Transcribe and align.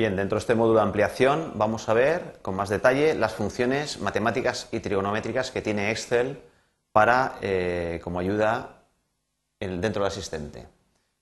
Bien, 0.00 0.16
dentro 0.16 0.36
de 0.36 0.40
este 0.40 0.54
módulo 0.54 0.78
de 0.78 0.84
ampliación 0.84 1.52
vamos 1.56 1.86
a 1.90 1.92
ver 1.92 2.38
con 2.40 2.56
más 2.56 2.70
detalle 2.70 3.14
las 3.14 3.34
funciones 3.34 4.00
matemáticas 4.00 4.66
y 4.72 4.80
trigonométricas 4.80 5.50
que 5.50 5.60
tiene 5.60 5.90
Excel 5.90 6.40
para, 6.90 7.36
eh, 7.42 8.00
como 8.02 8.18
ayuda 8.18 8.86
dentro 9.60 10.02
del 10.02 10.10
asistente. 10.10 10.66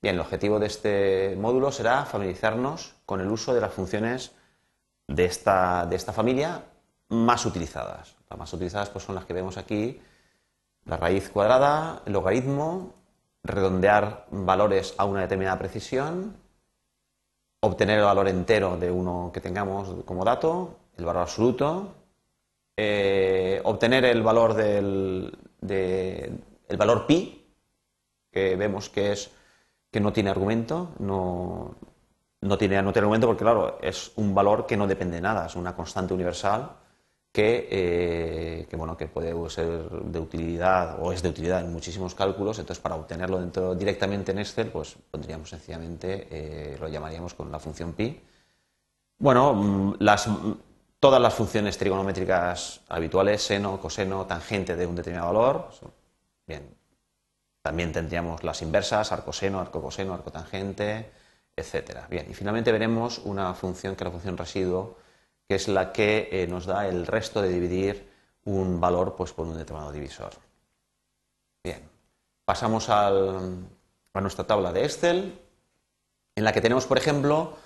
Bien, 0.01 0.15
el 0.15 0.21
objetivo 0.21 0.59
de 0.59 0.67
este 0.67 1.35
módulo 1.37 1.73
será 1.73 2.05
familiarizarnos 2.05 2.95
con 3.05 3.19
el 3.19 3.27
uso 3.27 3.53
de 3.53 3.59
las 3.59 3.73
funciones 3.73 4.31
de 5.09 5.25
esta, 5.25 5.85
de 5.85 5.97
esta 5.97 6.13
familia 6.13 6.63
más 7.09 7.45
utilizadas. 7.45 8.15
Las 8.29 8.39
más 8.39 8.53
utilizadas 8.53 8.89
pues, 8.91 9.03
son 9.03 9.15
las 9.15 9.25
que 9.25 9.33
vemos 9.33 9.57
aquí, 9.57 10.01
la 10.85 10.95
raíz 10.95 11.27
cuadrada, 11.27 12.01
el 12.05 12.13
logaritmo, 12.13 12.93
redondear 13.43 14.25
valores 14.31 14.95
a 14.97 15.03
una 15.03 15.19
determinada 15.19 15.59
precisión, 15.59 16.37
obtener 17.61 17.99
el 17.99 18.05
valor 18.05 18.27
entero 18.27 18.77
de 18.77 18.91
uno 18.91 19.31
que 19.33 19.41
tengamos 19.41 20.03
como 20.05 20.23
dato, 20.23 20.77
el 20.97 21.05
valor 21.05 21.23
absoluto, 21.23 21.93
eh, 22.77 23.61
obtener 23.63 24.05
el 24.05 24.21
valor 24.21 24.53
del 24.53 25.37
el 25.61 26.77
valor 26.77 27.05
pi, 27.05 27.45
que 28.31 28.55
vemos 28.55 28.89
que 28.89 29.11
es 29.11 29.31
que 29.91 29.99
no 29.99 30.13
tiene 30.13 30.29
argumento, 30.29 30.91
no, 30.99 31.75
no, 32.41 32.57
tiene, 32.57 32.81
no 32.81 32.93
tiene 32.93 33.05
argumento 33.05 33.27
porque 33.27 33.43
claro, 33.43 33.79
es 33.81 34.11
un 34.15 34.33
valor 34.35 34.65
que 34.65 34.77
no 34.77 34.87
depende 34.87 35.15
de 35.15 35.21
nada, 35.21 35.47
es 35.47 35.55
una 35.55 35.75
constante 35.75 36.13
universal 36.13 36.71
eh, 37.33 38.65
que, 38.69 38.75
bueno, 38.75 38.97
que 38.97 39.07
puede 39.07 39.33
ser 39.49 39.89
de 39.89 40.19
utilidad 40.19 40.97
o 41.01 41.11
es 41.13 41.21
de 41.21 41.29
utilidad 41.29 41.61
en 41.61 41.71
muchísimos 41.71 42.15
cálculos, 42.15 42.59
entonces 42.59 42.81
para 42.81 42.95
obtenerlo 42.95 43.39
dentro, 43.39 43.75
directamente 43.75 44.31
en 44.31 44.39
Excel, 44.39 44.69
pues 44.69 44.95
pondríamos 45.11 45.49
sencillamente, 45.49 46.27
eh, 46.31 46.77
lo 46.79 46.87
llamaríamos 46.87 47.33
con 47.33 47.51
la 47.51 47.59
función 47.59 47.93
pi. 47.93 48.19
Bueno, 49.19 49.53
mm, 49.53 49.95
las, 49.99 50.27
todas 50.99 51.21
las 51.21 51.33
funciones 51.33 51.77
trigonométricas 51.77 52.81
habituales, 52.89 53.41
seno, 53.43 53.79
coseno, 53.79 54.25
tangente 54.25 54.75
de 54.75 54.85
un 54.87 54.95
determinado 54.95 55.33
valor, 55.33 55.69
bien, 56.47 56.75
también 57.61 57.91
tendríamos 57.91 58.43
las 58.43 58.61
inversas, 58.61 59.11
arcoseno, 59.11 59.59
arcocoseno, 59.59 60.13
arcotangente, 60.13 61.11
etcétera. 61.55 62.07
Bien, 62.09 62.25
y 62.29 62.33
finalmente 62.33 62.71
veremos 62.71 63.19
una 63.19 63.53
función 63.53 63.95
que 63.95 64.03
es 64.03 64.05
la 64.05 64.11
función 64.11 64.37
residuo, 64.37 64.97
que 65.49 65.55
es 65.55 65.67
la 65.67 65.91
que 65.91 66.29
eh, 66.31 66.47
nos 66.47 66.67
da 66.67 66.87
el 66.87 67.07
resto 67.07 67.41
de 67.41 67.49
dividir 67.49 68.07
un 68.45 68.79
valor 68.79 69.15
pues, 69.15 69.33
por 69.33 69.47
un 69.47 69.57
determinado 69.57 69.91
divisor. 69.91 70.29
Bien, 71.63 71.89
pasamos 72.45 72.87
a 72.89 73.11
nuestra 74.21 74.45
tabla 74.45 74.71
de 74.71 74.85
Excel, 74.85 75.39
en 76.35 76.43
la 76.43 76.53
que 76.53 76.61
tenemos, 76.61 76.85
por 76.85 76.99
ejemplo, 76.99 77.57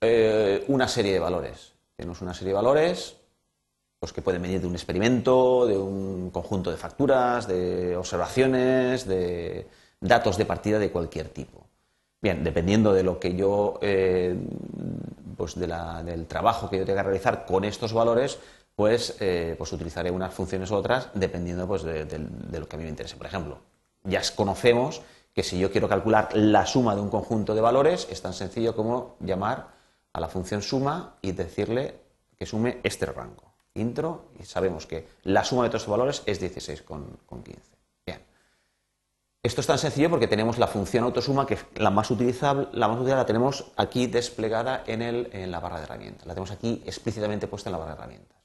eh, 0.00 0.64
una 0.66 0.88
serie 0.88 1.12
de 1.12 1.20
valores. 1.20 1.74
Tenemos 1.94 2.20
una 2.22 2.34
serie 2.34 2.48
de 2.48 2.56
valores 2.56 3.16
pues, 4.00 4.12
que 4.12 4.20
pueden 4.20 4.42
venir 4.42 4.60
de 4.60 4.66
un 4.66 4.74
experimento, 4.74 5.64
de 5.64 5.78
un 5.78 6.30
conjunto 6.30 6.72
de 6.72 6.76
facturas, 6.76 7.46
de 7.46 7.96
observaciones, 7.96 9.06
de 9.06 9.68
datos 10.00 10.36
de 10.36 10.44
partida 10.44 10.80
de 10.80 10.90
cualquier 10.90 11.28
tipo. 11.28 11.68
Bien, 12.20 12.42
dependiendo 12.42 12.92
de 12.92 13.04
lo 13.04 13.20
que 13.20 13.36
yo 13.36 13.78
eh, 13.80 14.36
pues 15.38 15.54
del 15.54 16.26
trabajo 16.26 16.68
que 16.68 16.78
yo 16.78 16.84
tenga 16.84 17.00
que 17.00 17.08
realizar 17.08 17.46
con 17.46 17.64
estos 17.64 17.92
valores, 17.94 18.38
pues, 18.74 19.16
eh, 19.20 19.54
pues 19.56 19.72
utilizaré 19.72 20.10
unas 20.10 20.34
funciones 20.34 20.70
u 20.70 20.74
otras 20.74 21.08
dependiendo 21.14 21.66
pues, 21.66 21.84
de, 21.84 22.04
lo 22.52 22.68
que 22.68 22.76
a 22.76 22.78
mí 22.78 22.84
me 22.84 22.90
interese. 22.90 23.16
Por 23.16 23.26
ejemplo, 23.26 23.60
ya 24.02 24.20
conocemos 24.34 25.00
que 25.32 25.42
si 25.42 25.58
yo 25.58 25.70
quiero 25.70 25.88
calcular 25.88 26.28
la 26.34 26.66
suma 26.66 26.94
de 26.94 27.00
un 27.00 27.08
conjunto 27.08 27.54
de 27.54 27.60
valores, 27.60 28.08
es 28.10 28.20
tan 28.20 28.34
sencillo 28.34 28.74
como 28.74 29.16
llamar 29.20 29.68
a 30.12 30.20
la 30.20 30.28
función 30.28 30.60
suma 30.60 31.16
y 31.22 31.32
decirle 31.32 32.00
que 32.36 32.44
sume 32.44 32.80
este 32.82 33.06
rango. 33.06 33.54
Intro, 33.74 34.32
y 34.40 34.44
sabemos 34.44 34.86
que 34.86 35.06
la 35.22 35.44
suma 35.44 35.62
de 35.62 35.70
todos 35.70 35.82
estos 35.82 35.92
valores 35.92 36.22
es 36.26 36.42
16,15. 36.42 37.77
Esto 39.48 39.62
es 39.62 39.66
tan 39.66 39.78
sencillo 39.78 40.10
porque 40.10 40.28
tenemos 40.28 40.58
la 40.58 40.66
función 40.66 41.04
autosuma 41.04 41.46
que 41.46 41.56
la 41.76 41.88
más 41.88 42.10
utilizable, 42.10 42.68
la 42.72 42.86
más 42.86 42.98
utilizada 42.98 43.22
la 43.22 43.26
tenemos 43.26 43.72
aquí 43.78 44.06
desplegada 44.06 44.84
en, 44.86 45.00
el, 45.00 45.30
en 45.32 45.50
la 45.50 45.58
barra 45.58 45.78
de 45.78 45.84
herramientas. 45.84 46.26
La 46.26 46.34
tenemos 46.34 46.50
aquí 46.50 46.82
explícitamente 46.84 47.46
puesta 47.46 47.70
en 47.70 47.72
la 47.72 47.78
barra 47.78 47.92
de 47.92 47.96
herramientas. 47.96 48.36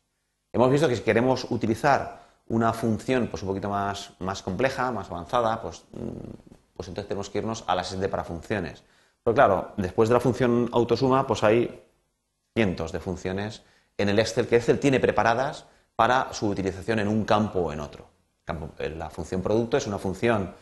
Hemos 0.54 0.72
visto 0.72 0.88
que 0.88 0.96
si 0.96 1.02
queremos 1.02 1.46
utilizar 1.50 2.22
una 2.48 2.72
función 2.72 3.28
pues, 3.28 3.44
un 3.44 3.50
poquito 3.50 3.70
más, 3.70 4.14
más 4.20 4.42
compleja, 4.42 4.94
más 4.94 5.12
avanzada, 5.12 5.62
pues, 5.62 5.84
mm, 5.92 6.74
pues 6.74 6.88
entonces 6.88 7.10
tenemos 7.10 7.30
que 7.30 7.40
irnos 7.40 7.66
a 7.68 7.76
la 7.76 7.82
asistente 7.82 8.08
para 8.08 8.24
funciones. 8.24 8.82
Pero 9.26 9.36
claro, 9.36 9.74
después 9.76 10.08
de 10.08 10.14
la 10.14 10.22
función 10.22 10.70
autosuma, 10.72 11.28
pues 11.28 11.44
hay 11.44 11.84
cientos 12.56 12.94
de 12.94 13.02
funciones 13.02 13.64
en 13.98 14.08
el 14.08 14.20
Excel 14.20 14.48
que 14.48 14.56
Excel 14.56 14.80
tiene 14.80 15.02
preparadas 15.02 15.66
para 15.98 16.32
su 16.32 16.48
utilización 16.48 17.00
en 17.00 17.10
un 17.10 17.26
campo 17.26 17.60
o 17.60 17.74
en 17.74 17.82
otro. 17.82 18.08
La 18.78 19.10
función 19.10 19.42
producto 19.42 19.76
es 19.76 19.86
una 19.86 19.98
función 19.98 20.54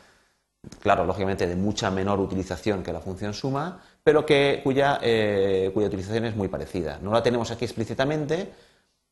claro, 0.80 1.06
lógicamente 1.06 1.48
de 1.48 1.56
mucha 1.56 1.90
menor 1.92 2.20
utilización 2.20 2.84
que 2.84 2.94
la 2.94 3.00
función 3.00 3.34
suma, 3.34 3.82
pero 4.04 4.26
que, 4.26 4.62
cuya, 4.64 5.00
eh, 5.02 5.72
cuya 5.74 5.88
utilización 5.88 6.26
es 6.26 6.36
muy 6.36 6.48
parecida. 6.48 7.00
No 7.02 7.12
la 7.12 7.24
tenemos 7.24 7.52
aquí 7.52 7.66
explícitamente, 7.66 8.52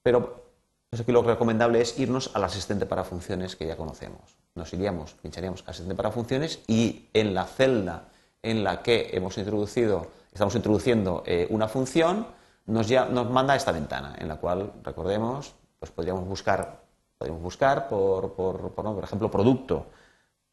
pero 0.01 0.45
aquí 0.91 1.11
lo 1.11 1.21
recomendable 1.21 1.81
es 1.81 1.99
irnos 1.99 2.31
al 2.33 2.43
asistente 2.43 2.85
para 2.85 3.03
funciones 3.03 3.55
que 3.55 3.67
ya 3.67 3.75
conocemos. 3.75 4.37
Nos 4.55 4.73
iríamos, 4.73 5.13
pincharíamos 5.13 5.63
asistente 5.67 5.95
para 5.95 6.11
funciones 6.11 6.61
y 6.67 7.07
en 7.13 7.33
la 7.33 7.45
celda 7.45 8.09
en 8.41 8.63
la 8.63 8.81
que 8.81 9.09
hemos 9.13 9.37
introducido, 9.37 10.07
estamos 10.31 10.55
introduciendo 10.55 11.23
eh, 11.25 11.47
una 11.49 11.67
función, 11.67 12.27
nos, 12.65 12.87
ya, 12.87 13.05
nos 13.05 13.29
manda 13.29 13.55
esta 13.55 13.71
ventana, 13.71 14.15
en 14.17 14.27
la 14.27 14.37
cual, 14.37 14.71
recordemos, 14.83 15.53
pues 15.79 15.91
podríamos 15.91 16.25
buscar, 16.25 16.81
podríamos 17.17 17.43
buscar 17.43 17.89
por, 17.89 18.33
por, 18.33 18.71
por 18.71 19.03
ejemplo, 19.03 19.29
producto 19.29 19.87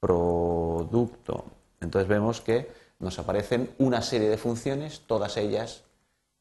producto. 0.06 1.44
Entonces 1.80 2.08
vemos 2.08 2.40
que 2.40 2.70
nos 3.00 3.18
aparecen 3.18 3.70
una 3.78 4.02
serie 4.02 4.28
de 4.28 4.38
funciones, 4.38 5.02
todas 5.06 5.36
ellas, 5.36 5.82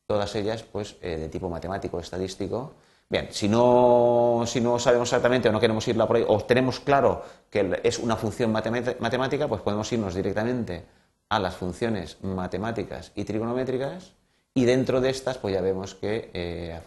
todas 0.06 0.36
ellas 0.36 0.62
pues, 0.64 0.98
eh, 1.02 1.18
de 1.18 1.30
tipo 1.30 1.50
matemático, 1.50 2.00
estadístico. 2.00 2.74
Bien, 3.09 3.28
si 3.31 3.48
no, 3.48 4.44
si 4.46 4.62
no 4.62 4.78
sabemos 4.78 5.09
exactamente 5.09 5.50
o 5.50 5.52
no 5.52 5.59
queremos 5.59 5.88
irla 5.88 6.08
por 6.08 6.18
ahí, 6.18 6.26
o 6.28 6.44
tenemos 6.44 6.80
claro 6.80 7.24
que 7.50 7.81
es 7.84 7.98
una 7.98 8.16
función 8.16 8.52
matemática, 8.52 9.48
pues 9.48 9.62
podemos 9.62 9.92
irnos 9.92 10.14
directamente 10.14 10.86
a 11.30 11.40
las 11.40 11.56
funciones 11.56 12.18
matemáticas 12.24 13.12
y 13.16 13.24
trigonométricas 13.24 14.14
y 14.53 14.66
dentro 14.66 15.02
de 15.02 15.09
estas 15.09 15.40
pues 15.40 15.53
ya 15.56 15.62
vemos 15.62 15.96
que 15.96 16.30
eh, 16.34 16.80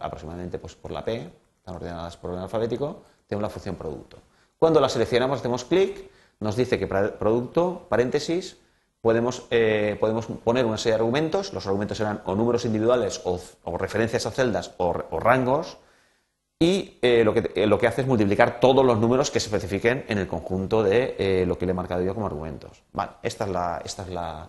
aproximadamente 0.00 0.58
pues, 0.58 0.74
por 0.74 0.90
la 0.90 1.04
P, 1.04 1.30
están 1.56 1.74
ordenadas 1.74 2.16
por 2.18 2.30
orden 2.30 2.42
alfabético, 2.42 3.02
tenemos 3.26 3.42
la 3.42 3.50
función 3.50 3.76
producto. 3.76 4.18
Cuando 4.62 4.78
la 4.78 4.88
seleccionamos, 4.88 5.40
hacemos 5.40 5.64
clic, 5.64 6.08
nos 6.38 6.54
dice 6.54 6.78
que 6.78 6.86
producto, 6.86 7.84
paréntesis, 7.88 8.58
podemos, 9.00 9.44
eh, 9.50 9.96
podemos 9.98 10.26
poner 10.26 10.66
una 10.66 10.78
serie 10.78 10.92
de 10.92 11.00
argumentos. 11.00 11.52
Los 11.52 11.66
argumentos 11.66 11.98
serán 11.98 12.22
o 12.26 12.36
números 12.36 12.64
individuales 12.64 13.22
o, 13.24 13.40
referencias 13.76 14.24
a 14.24 14.30
celdas 14.30 14.72
o, 14.76 14.92
rangos. 15.18 15.78
Y 16.60 16.96
eh, 17.02 17.24
lo, 17.24 17.34
que, 17.34 17.50
eh, 17.56 17.66
lo, 17.66 17.76
que, 17.76 17.88
hace 17.88 18.02
es 18.02 18.06
multiplicar 18.06 18.60
todos 18.60 18.86
los 18.86 19.00
números 19.00 19.32
que 19.32 19.40
se 19.40 19.46
especifiquen 19.46 20.04
en 20.06 20.18
el 20.18 20.28
conjunto 20.28 20.84
de 20.84 21.42
lo 21.44 21.58
que 21.58 21.66
le 21.66 21.72
he 21.72 21.74
marcado 21.74 22.02
yo 22.02 22.14
como 22.14 22.26
argumentos. 22.26 22.84
Vale, 22.92 23.14
esta 23.24 23.46
es 23.46 23.50
la, 23.50 23.82
esta 23.84 24.02
es 24.04 24.10
la, 24.10 24.48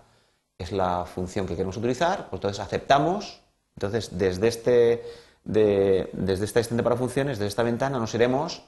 es 0.60 0.72
la 0.72 1.06
función 1.06 1.48
que 1.48 1.56
queremos 1.56 1.78
utilizar. 1.78 2.30
Pues 2.30 2.34
entonces 2.34 2.60
aceptamos. 2.60 3.42
Entonces, 3.76 4.16
desde 4.16 4.48
este, 4.48 5.04
desde 5.44 6.46
esta 6.46 6.60
asistente 6.60 6.84
para 6.84 6.98
funciones, 6.98 7.40
desde 7.40 7.48
esta 7.48 7.64
ventana, 7.64 7.98
nos 7.98 8.14
iremos 8.14 8.64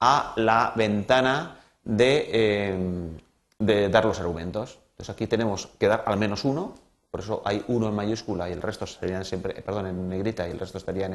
a 0.00 0.32
la 0.36 0.72
ventana 0.74 1.60
eh, 1.98 3.10
de, 3.58 3.88
dar 3.88 4.04
los 4.04 4.18
argumentos. 4.20 4.78
Entonces 4.92 5.10
aquí 5.14 5.26
tenemos 5.26 5.66
que 5.78 5.88
dar 5.88 6.04
al 6.06 6.18
menos 6.18 6.44
uno, 6.44 6.74
por 7.10 7.20
eso 7.20 7.42
hay 7.44 7.64
uno 7.68 7.88
en 7.88 7.94
mayúscula 7.94 8.48
y 8.48 8.52
el 8.52 8.62
resto 8.62 8.86
serían 8.86 9.24
siempre, 9.24 9.58
eh, 9.58 9.62
perdón, 9.62 9.86
en 9.86 10.08
negrita 10.08 10.46
y 10.46 10.52
el 10.52 10.58
resto 10.58 10.78
estarían 10.78 11.14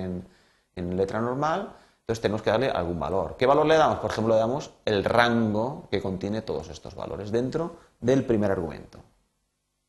en, 0.76 0.98
letra 0.98 1.22
normal. 1.22 1.72
Entonces 2.02 2.22
tenemos 2.22 2.42
que 2.42 2.52
darle 2.52 2.70
algún 2.70 3.00
valor. 3.00 3.36
¿Qué 3.38 3.46
valor 3.46 3.66
le 3.66 3.78
damos? 3.78 4.00
Por 4.00 4.12
ejemplo, 4.12 4.34
le 4.34 4.40
damos 4.40 4.72
el 4.84 5.04
rango 5.04 5.88
que 5.90 6.02
contiene 6.02 6.42
todos 6.42 6.70
estos 6.70 6.94
valores 6.94 7.32
dentro 7.32 7.78
del 8.00 8.26
primer 8.26 8.52
argumento. 8.52 9.00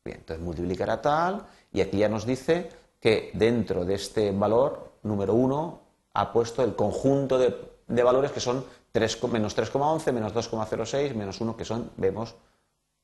Bien, 0.03 0.19
entonces 0.19 0.43
multiplicará 0.43 1.01
tal 1.01 1.45
y 1.71 1.81
aquí 1.81 1.97
ya 1.97 2.09
nos 2.09 2.25
dice 2.25 2.69
que 2.99 3.31
dentro 3.33 3.85
de 3.85 3.95
este 3.95 4.31
valor 4.31 4.93
número 5.03 5.33
1 5.33 5.79
ha 6.13 6.31
puesto 6.31 6.63
el 6.63 6.75
conjunto 6.75 7.37
de 7.37 8.03
valores 8.03 8.31
que 8.31 8.39
son 8.39 8.63
menos 8.93 9.57
3,11, 9.57 10.11
menos 10.11 10.33
2,06, 10.33 11.13
menos 11.13 11.41
1, 11.41 11.57
que 11.57 11.65
son, 11.65 11.91
vemos, 11.97 12.35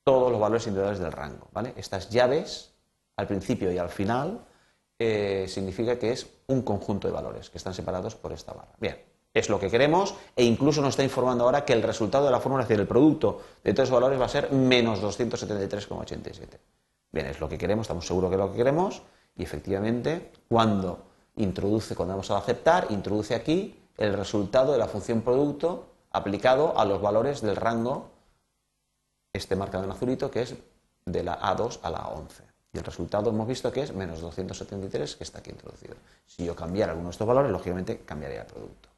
todos 0.03 0.31
los 0.31 0.39
valores 0.39 0.67
individuales 0.67 0.99
del 0.99 1.11
rango. 1.11 1.47
¿vale? 1.51 1.73
Estas 1.77 2.09
llaves, 2.09 2.73
al 3.15 3.27
principio 3.27 3.71
y 3.71 3.77
al 3.77 3.89
final, 3.89 4.45
eh, 4.99 5.45
significa 5.47 5.97
que 5.97 6.11
es 6.11 6.27
un 6.47 6.61
conjunto 6.61 7.07
de 7.07 7.13
valores 7.13 7.49
que 7.49 7.57
están 7.57 7.73
separados 7.73 8.15
por 8.15 8.31
esta 8.31 8.53
barra. 8.53 8.73
Bien, 8.79 8.97
es 9.33 9.49
lo 9.49 9.59
que 9.59 9.69
queremos 9.69 10.15
e 10.35 10.43
incluso 10.43 10.81
nos 10.81 10.91
está 10.91 11.03
informando 11.03 11.45
ahora 11.45 11.65
que 11.65 11.73
el 11.73 11.81
resultado 11.81 12.25
de 12.25 12.31
la 12.31 12.39
fórmula, 12.39 12.63
es 12.63 12.69
decir, 12.69 12.79
el 12.79 12.87
producto 12.87 13.41
de 13.63 13.73
todos 13.73 13.89
esos 13.89 13.99
valores 13.99 14.19
va 14.19 14.25
a 14.25 14.29
ser 14.29 14.51
menos 14.51 15.01
273,87. 15.01 16.59
Bien, 17.11 17.27
es 17.27 17.39
lo 17.39 17.49
que 17.49 17.57
queremos, 17.57 17.83
estamos 17.83 18.07
seguros 18.07 18.29
que 18.29 18.35
es 18.35 18.39
lo 18.39 18.51
que 18.51 18.57
queremos 18.57 19.01
Y 19.35 19.43
efectivamente, 19.43 20.31
cuando 20.47 20.99
introduce, 21.35 21.95
cuando 21.95 22.13
vamos 22.13 22.29
a 22.31 22.37
aceptar, 22.37 22.87
introduce 22.89 23.33
aquí 23.33 23.82
el 23.97 24.13
resultado 24.13 24.71
de 24.71 24.77
la 24.77 24.87
función 24.87 25.21
producto 25.21 25.85
aplicado 26.11 26.77
a 26.77 26.85
los 26.85 27.01
valores 27.01 27.41
del 27.41 27.55
rango, 27.55 28.09
este 29.33 29.55
marcado 29.55 29.83
en 29.83 29.91
azulito, 29.91 30.29
que 30.29 30.43
es 30.43 30.55
de 31.05 31.23
la 31.23 31.39
A2 31.39 31.79
a 31.81 31.89
la 31.89 32.03
A11. 32.03 32.53
Y 32.73 32.77
el 32.79 32.83
resultado 32.83 33.29
hemos 33.29 33.47
visto 33.47 33.71
que 33.71 33.81
es 33.81 33.93
menos 33.93 34.21
273, 34.21 35.15
que 35.15 35.23
está 35.23 35.39
aquí 35.39 35.51
introducido. 35.51 35.95
Si 36.25 36.43
yo 36.43 36.55
cambiara 36.55 36.91
alguno 36.91 37.09
de 37.09 37.11
estos 37.11 37.27
valores, 37.27 37.51
lógicamente 37.51 37.99
cambiaría 37.99 38.41
el 38.41 38.47
producto. 38.47 38.89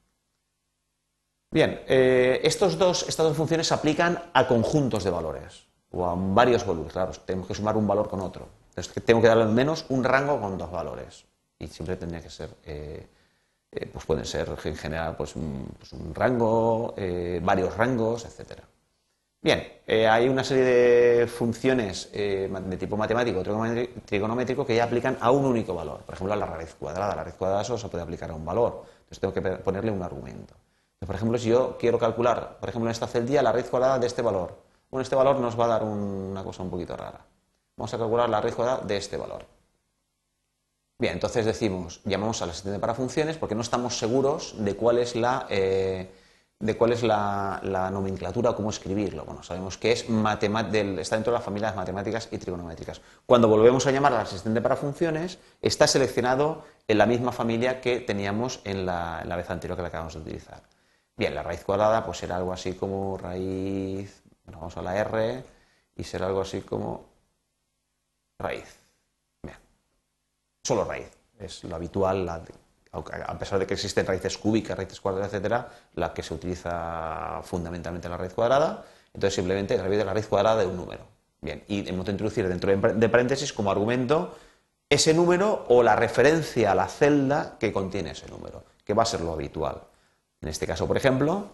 Bien, 1.52 1.82
eh, 1.88 2.42
estos 2.44 2.78
dos, 2.78 3.08
estas 3.08 3.26
dos 3.26 3.38
funciones 3.38 3.68
se 3.68 3.74
aplican 3.74 4.22
a 4.34 4.48
conjuntos 4.48 5.04
de 5.04 5.10
valores 5.10 5.66
o 5.92 6.06
a 6.06 6.16
varios 6.16 6.66
valores. 6.66 6.92
Claro, 6.92 7.12
tenemos 7.26 7.48
que 7.48 7.56
sumar 7.56 7.78
un 7.78 7.88
valor 7.88 8.10
con 8.10 8.22
otro. 8.22 8.48
Entonces, 8.70 8.94
tengo 9.06 9.22
que 9.22 9.28
darle 9.28 9.44
al 9.44 9.54
menos 9.54 9.86
un 9.90 10.04
rango 10.04 10.40
con 10.40 10.58
dos 10.58 10.72
valores. 10.72 11.26
Y 11.58 11.68
siempre 11.68 11.96
tendría 11.96 12.22
que 12.22 12.30
ser, 12.30 12.50
eh, 12.66 13.08
eh, 13.72 13.90
pues 13.92 14.06
pueden 14.06 14.26
ser 14.26 14.50
en 14.64 14.76
general 14.76 15.16
pues, 15.16 15.36
un, 15.36 15.68
pues 15.78 15.94
rango, 16.14 16.96
varios 17.42 17.76
rangos, 17.78 18.26
etcétera. 18.26 18.64
Bien, 19.42 19.64
hay 20.10 20.28
una 20.28 20.44
serie 20.44 20.64
de 20.64 21.28
funciones 21.28 22.12
de 22.12 22.78
tipo 22.80 22.98
matemático 22.98 23.42
o 23.42 23.44
trigonométrico 24.04 24.66
que 24.66 24.76
ya 24.76 24.86
aplican 24.86 25.18
a 25.22 25.30
un 25.30 25.46
único 25.46 25.76
valor. 25.76 26.00
Por 26.00 26.16
ejemplo, 26.16 26.34
a 26.34 26.38
la 26.38 26.48
raíz 26.48 26.74
cuadrada. 26.74 27.16
La 27.16 27.24
raíz 27.24 27.36
cuadrada 27.36 27.64
solo 27.64 27.78
se 27.78 27.88
puede 27.88 28.04
aplicar 28.04 28.32
a 28.32 28.34
un 28.34 28.44
valor. 28.44 28.86
Entonces 29.02 29.20
tengo 29.20 29.34
que 29.34 29.42
ponerle 29.42 29.92
un 29.92 30.02
argumento. 30.02 30.56
Por 31.06 31.14
ejemplo, 31.14 31.38
si 31.38 31.50
yo 31.50 31.78
quiero 31.78 32.00
calcular, 32.00 32.58
por 32.60 32.70
ejemplo, 32.70 32.90
en 32.90 32.92
esta 32.92 33.06
celda 33.06 33.44
la 33.44 33.52
raíz 33.52 33.70
cuadrada 33.70 34.00
de 34.00 34.08
este 34.08 34.24
valor, 34.24 34.58
bueno, 34.90 35.04
este 35.04 35.16
valor 35.16 35.40
nos 35.40 35.60
va 35.60 35.66
a 35.66 35.68
dar 35.68 35.84
una 35.84 36.44
cosa 36.44 36.64
un 36.64 36.72
poquito 36.72 36.98
rara. 36.98 37.24
Vamos 37.78 37.94
a 37.94 37.98
calcular 38.00 38.28
la 38.30 38.42
raíz 38.42 38.56
cuadrada 38.56 38.82
de 38.84 38.98
este 38.98 39.18
valor. 39.18 39.46
Bien, 40.98 41.14
entonces 41.14 41.46
decimos, 41.46 42.00
llamamos 42.06 42.42
al 42.42 42.52
asistente 42.52 42.80
para 42.80 42.94
funciones 42.94 43.38
porque 43.38 43.54
no 43.54 43.62
estamos 43.62 43.98
seguros 43.98 44.56
de 44.58 44.76
cuál 44.76 44.98
es 45.00 45.16
la, 45.16 45.46
eh, 45.50 46.10
de 46.58 46.78
cuál 46.78 46.94
es 46.94 47.04
la, 47.04 47.60
nomenclatura 47.92 48.52
o 48.52 48.56
cómo 48.56 48.70
escribirlo. 48.70 49.26
Bueno, 49.26 49.44
sabemos 49.44 49.78
que 49.78 49.92
es 49.92 50.04
está 50.04 51.16
dentro 51.18 51.32
de 51.34 51.38
las 51.38 51.44
familias 51.44 51.76
matemáticas 51.76 52.30
y 52.32 52.38
trigonométricas. 52.38 53.02
Cuando 53.26 53.50
volvemos 53.50 53.86
a 53.88 53.92
llamar 53.92 54.14
al 54.14 54.22
asistente 54.22 54.62
para 54.62 54.78
funciones, 54.78 55.38
está 55.62 55.86
seleccionado 55.86 56.64
en 56.88 56.98
la 56.98 57.06
misma 57.06 57.34
familia 57.34 57.82
que 57.82 58.00
teníamos 58.00 58.62
en 58.64 58.86
la, 58.86 59.24
la 59.26 59.36
vez 59.36 59.50
anterior 59.50 59.76
que 59.76 59.82
la 59.82 59.90
acabamos 59.90 60.14
de 60.14 60.22
utilizar. 60.22 60.64
Bien, 61.18 61.36
la 61.36 61.44
raíz 61.44 61.64
cuadrada 61.66 62.06
pues 62.06 62.20
será 62.20 62.38
algo 62.38 62.54
así 62.54 62.74
como 62.74 63.18
raíz, 63.18 64.24
bueno, 64.46 64.60
vamos 64.60 64.78
a 64.78 64.82
la 64.82 64.98
R 64.98 65.44
y 65.96 66.04
será 66.04 66.28
algo 66.28 66.42
así 66.42 66.62
como 66.62 67.06
raíz. 68.40 68.85
Solo 70.66 70.84
raíz, 70.84 71.12
es 71.38 71.64
lo 71.66 71.76
habitual, 71.76 72.28
a 72.28 73.38
pesar 73.38 73.60
de 73.60 73.68
que 73.68 73.76
existen 73.76 74.04
raíces 74.04 74.36
cúbicas, 74.36 74.76
raíces 74.76 75.00
cuadradas, 75.00 75.32
etcétera, 75.32 75.70
la 75.94 76.12
que 76.12 76.24
se 76.24 76.34
utiliza 76.34 77.40
fundamentalmente 77.44 78.10
la 78.10 78.18
raíz 78.18 78.34
cuadrada, 78.34 78.84
entonces 79.14 79.36
simplemente 79.36 79.78
la 79.78 80.12
raíz 80.12 80.26
cuadrada 80.26 80.62
de 80.62 80.66
un 80.66 80.76
número. 80.76 81.04
Bien, 81.40 81.64
y 81.68 81.88
hemos 81.88 82.08
de 82.08 82.14
introducir 82.14 82.48
dentro 82.48 82.76
de 82.76 83.10
paréntesis 83.10 83.54
como 83.54 83.70
argumento 83.70 84.36
ese 84.90 85.14
número 85.14 85.66
o 85.70 85.84
la 85.84 85.96
referencia 85.96 86.72
a 86.72 86.76
la 86.76 86.88
celda 86.88 87.58
que 87.60 87.72
contiene 87.72 88.12
ese 88.12 88.28
número, 88.28 88.64
que 88.84 88.96
va 88.96 89.04
a 89.04 89.06
ser 89.06 89.22
lo 89.22 89.34
habitual. 89.34 89.84
En 90.42 90.50
este 90.50 90.66
caso, 90.66 90.88
por 90.88 90.98
ejemplo, 90.98 91.50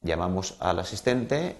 llamamos 0.00 0.56
al 0.60 0.78
asistente, 0.78 1.58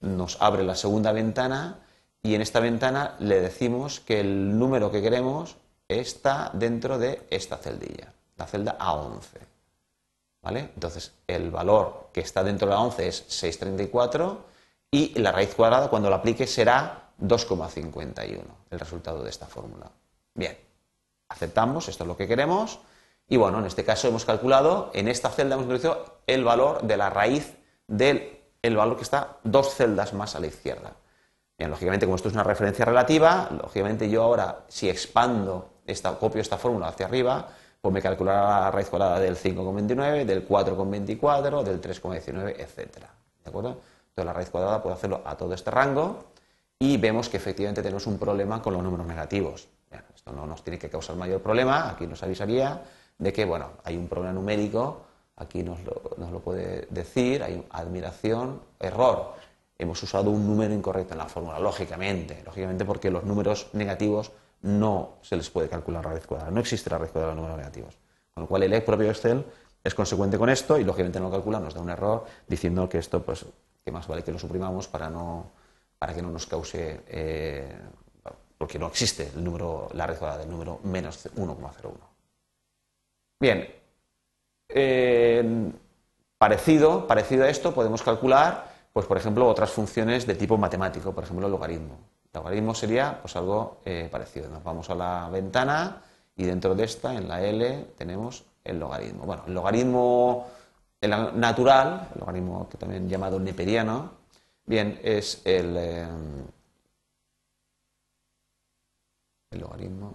nos 0.00 0.40
abre 0.40 0.62
la 0.62 0.76
segunda 0.76 1.12
ventana 1.12 1.80
y 2.22 2.34
en 2.34 2.40
esta 2.40 2.60
ventana 2.60 3.16
le 3.18 3.38
decimos 3.38 4.00
que 4.00 4.20
el 4.20 4.58
número 4.58 4.90
que 4.90 5.02
queremos 5.02 5.58
está 5.88 6.50
dentro 6.52 6.98
de 6.98 7.26
esta 7.30 7.56
celdilla, 7.56 8.12
la 8.36 8.46
celda 8.46 8.78
A11. 8.78 9.22
¿Vale? 10.42 10.70
Entonces, 10.74 11.12
el 11.26 11.50
valor 11.50 12.10
que 12.12 12.20
está 12.20 12.44
dentro 12.44 12.68
de 12.68 12.74
la 12.74 12.80
11 12.80 13.08
es 13.08 13.24
634 13.26 14.44
y 14.90 15.18
la 15.18 15.32
raíz 15.32 15.54
cuadrada 15.54 15.88
cuando 15.88 16.08
la 16.08 16.16
aplique 16.16 16.46
será 16.46 17.10
2,51, 17.20 18.40
el 18.70 18.78
resultado 18.78 19.24
de 19.24 19.30
esta 19.30 19.46
fórmula. 19.46 19.90
Bien, 20.34 20.56
aceptamos, 21.28 21.88
esto 21.88 22.04
es 22.04 22.08
lo 22.08 22.16
que 22.16 22.28
queremos 22.28 22.78
y 23.28 23.36
bueno, 23.36 23.58
en 23.58 23.66
este 23.66 23.84
caso 23.84 24.08
hemos 24.08 24.24
calculado, 24.24 24.90
en 24.94 25.08
esta 25.08 25.28
celda 25.30 25.54
hemos 25.54 25.64
introducido 25.64 26.20
el 26.26 26.44
valor 26.44 26.82
de 26.82 26.96
la 26.96 27.10
raíz 27.10 27.56
del 27.86 28.40
valor 28.62 28.96
que 28.96 29.02
está 29.02 29.38
dos 29.42 29.74
celdas 29.74 30.14
más 30.14 30.36
a 30.36 30.40
la 30.40 30.46
izquierda. 30.46 30.92
Bien, 31.58 31.70
lógicamente, 31.70 32.06
como 32.06 32.16
esto 32.16 32.28
es 32.28 32.34
una 32.34 32.44
referencia 32.44 32.84
relativa, 32.84 33.50
lógicamente 33.50 34.08
yo 34.08 34.22
ahora, 34.22 34.60
si 34.68 34.88
expando, 34.88 35.68
copio 36.18 36.40
esta 36.40 36.58
fórmula 36.58 36.88
hacia 36.88 37.06
arriba, 37.06 37.48
pues 37.80 37.92
me 37.92 38.02
calculará 38.02 38.60
la 38.60 38.70
raíz 38.70 38.88
cuadrada 38.88 39.20
del 39.20 39.36
5,29, 39.36 40.24
del 40.24 40.46
4,24, 40.46 41.62
del 41.62 41.80
3,19, 41.80 42.56
etc. 42.58 43.06
¿De 43.44 43.48
acuerdo? 43.48 43.70
Entonces 43.70 44.24
la 44.24 44.32
raíz 44.32 44.50
cuadrada 44.50 44.82
puede 44.82 44.96
hacerlo 44.96 45.22
a 45.24 45.36
todo 45.36 45.54
este 45.54 45.70
rango 45.70 46.24
y 46.78 46.96
vemos 46.96 47.28
que 47.28 47.36
efectivamente 47.36 47.82
tenemos 47.82 48.06
un 48.06 48.18
problema 48.18 48.62
con 48.62 48.72
los 48.72 48.82
números 48.82 49.06
negativos. 49.06 49.68
esto 50.14 50.32
no 50.32 50.46
nos 50.46 50.62
tiene 50.62 50.78
que 50.78 50.88
causar 50.88 51.16
mayor 51.16 51.40
problema, 51.40 51.90
aquí 51.90 52.06
nos 52.06 52.22
avisaría, 52.22 52.82
de 53.18 53.32
que, 53.32 53.44
bueno, 53.44 53.70
hay 53.84 53.96
un 53.96 54.06
problema 54.08 54.32
numérico, 54.32 55.02
aquí 55.36 55.62
nos 55.62 55.78
lo, 55.84 56.40
puede 56.40 56.86
decir, 56.90 57.42
hay 57.42 57.64
admiración, 57.70 58.60
error. 58.78 59.34
Hemos 59.76 60.02
usado 60.02 60.30
un 60.30 60.46
número 60.46 60.74
incorrecto 60.74 61.14
en 61.14 61.18
la 61.18 61.26
fórmula, 61.26 61.58
lógicamente, 61.58 62.42
lógicamente 62.44 62.84
porque 62.84 63.10
los 63.10 63.24
números 63.24 63.68
negativos 63.72 64.32
no 64.62 65.16
se 65.22 65.36
les 65.36 65.50
puede 65.50 65.68
calcular 65.68 66.04
la 66.04 66.12
raíz 66.12 66.26
cuadrada, 66.26 66.50
no 66.50 66.60
existe 66.60 66.90
la 66.90 66.98
raíz 66.98 67.12
cuadrada 67.12 67.32
de 67.32 67.36
los 67.36 67.42
números 67.42 67.58
negativos. 67.58 67.98
Con 68.34 68.42
lo 68.42 68.48
cual 68.48 68.62
el 68.62 68.82
propio 68.82 69.10
Excel 69.10 69.44
es 69.82 69.94
consecuente 69.94 70.38
con 70.38 70.48
esto 70.48 70.78
y 70.78 70.84
lógicamente 70.84 71.18
no 71.18 71.26
lo 71.26 71.32
calcula, 71.32 71.60
nos 71.60 71.74
da 71.74 71.80
un 71.80 71.90
error 71.90 72.24
diciendo 72.46 72.88
que 72.88 72.98
esto, 72.98 73.22
pues, 73.22 73.44
que 73.84 73.90
más 73.90 74.06
vale 74.06 74.22
que 74.22 74.32
lo 74.32 74.38
suprimamos 74.38 74.88
para, 74.88 75.08
no, 75.08 75.50
para 75.98 76.14
que 76.14 76.22
no 76.22 76.30
nos 76.30 76.46
cause, 76.46 77.02
eh, 77.08 77.76
porque 78.56 78.78
no 78.78 78.88
existe 78.88 79.32
el 79.34 79.42
número, 79.42 79.88
la 79.92 80.06
raíz 80.06 80.18
cuadrada 80.18 80.40
del 80.42 80.50
número 80.50 80.80
menos 80.84 81.28
1,01. 81.36 81.92
Bien, 83.40 83.68
parecido, 86.38 87.06
parecido 87.06 87.44
a 87.44 87.48
esto 87.48 87.72
podemos 87.72 88.02
calcular, 88.02 88.72
pues 88.92 89.06
por 89.06 89.16
ejemplo, 89.16 89.46
otras 89.46 89.70
funciones 89.70 90.26
de 90.26 90.34
tipo 90.34 90.56
matemático, 90.58 91.12
por 91.12 91.24
ejemplo, 91.24 91.46
el 91.46 91.52
logaritmo. 91.52 91.98
El 92.32 92.40
logaritmo 92.40 92.74
sería 92.74 93.18
pues 93.20 93.36
algo 93.36 93.78
eh, 93.84 94.08
parecido. 94.10 94.48
Nos 94.48 94.62
vamos 94.62 94.88
a 94.90 94.94
la 94.94 95.28
ventana 95.30 96.02
y 96.36 96.44
dentro 96.44 96.74
de 96.74 96.84
esta, 96.84 97.14
en 97.14 97.28
la 97.28 97.42
L, 97.42 97.92
tenemos 97.96 98.44
el 98.64 98.78
logaritmo. 98.78 99.24
Bueno, 99.24 99.44
el 99.46 99.54
logaritmo 99.54 100.46
natural, 101.00 102.08
el 102.14 102.20
logaritmo 102.20 102.68
también 102.78 103.08
llamado 103.08 103.40
neperiano, 103.40 104.12
bien, 104.66 105.00
es 105.02 105.40
el, 105.44 105.76
el 105.76 106.08
logaritmo 109.60 110.14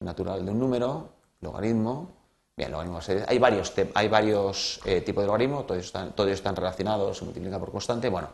natural 0.00 0.44
de 0.44 0.50
un 0.50 0.58
número, 0.58 1.08
logaritmo, 1.40 2.22
Bien, 2.54 2.70
logaritmos. 2.70 3.08
Hay 3.08 3.38
varios, 3.38 3.72
hay 3.94 4.08
varios 4.08 4.80
eh, 4.84 5.00
tipos 5.00 5.22
de 5.22 5.26
logaritmos, 5.26 5.66
todos 5.66 5.80
están, 5.86 6.12
todos 6.12 6.30
están 6.30 6.54
relacionados, 6.54 7.16
se 7.16 7.24
multiplica 7.24 7.58
por 7.58 7.72
constante. 7.72 8.10
Bueno, 8.10 8.28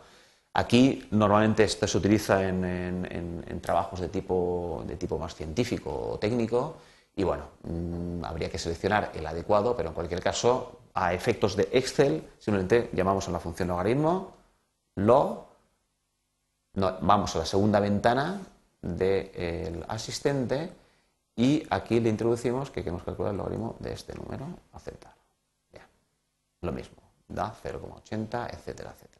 aquí 0.54 1.06
normalmente 1.10 1.64
esto 1.64 1.86
se 1.86 1.98
utiliza 1.98 2.46
en, 2.46 3.60
trabajos 3.60 4.00
de 4.00 4.08
tipo, 4.08 4.82
de 4.86 4.96
tipo 4.96 5.18
más 5.18 5.34
científico 5.34 6.12
o 6.12 6.18
técnico 6.18 6.76
y 7.16 7.24
bueno, 7.24 7.44
mm, 7.64 8.24
habría 8.24 8.48
que 8.48 8.58
seleccionar 8.58 9.10
el 9.14 9.26
adecuado, 9.26 9.76
pero 9.76 9.88
en 9.88 9.94
cualquier 9.94 10.22
caso, 10.22 10.78
a 10.94 11.12
efectos 11.12 11.56
de 11.56 11.68
Excel, 11.72 12.28
simplemente 12.38 12.90
llamamos 12.92 13.28
a 13.28 13.32
la 13.32 13.40
función 13.40 13.68
logaritmo, 13.68 14.32
log, 14.96 15.46
vamos 16.74 17.34
a 17.34 17.40
la 17.40 17.46
segunda 17.46 17.80
ventana 17.80 18.40
del 18.80 19.84
asistente 19.88 20.70
y 21.34 21.66
aquí 21.70 22.00
le 22.00 22.08
introducimos 22.08 22.70
que 22.70 22.82
queremos 22.82 23.02
calcular 23.02 23.32
el 23.32 23.38
logaritmo 23.38 23.76
de 23.80 23.92
este 23.92 24.14
número, 24.14 24.46
aceptar. 24.72 25.18
Lo 26.60 26.72
mismo, 26.72 26.96
da 27.28 27.54
0,80, 27.54 28.52
etcétera, 28.52 28.90
etcétera. 28.90 29.17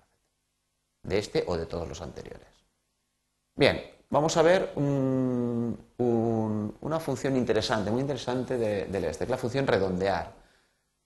De 1.02 1.19
este 1.19 1.45
o 1.47 1.57
de 1.57 1.67
todos 1.67 1.88
los 1.88 2.00
anteriores. 2.00 2.49
Bien, 3.55 3.83
vamos 4.11 4.37
a 4.37 4.43
ver 4.43 4.73
una 4.76 5.76
función 7.00 7.37
interesante, 7.37 7.90
muy 7.90 8.00
interesante 8.00 8.57
de, 8.57 8.87
de 8.87 8.99
este, 9.09 9.19
que 9.19 9.25
es 9.25 9.31
la 9.31 9.37
función 9.37 9.67
redondear. 9.67 10.33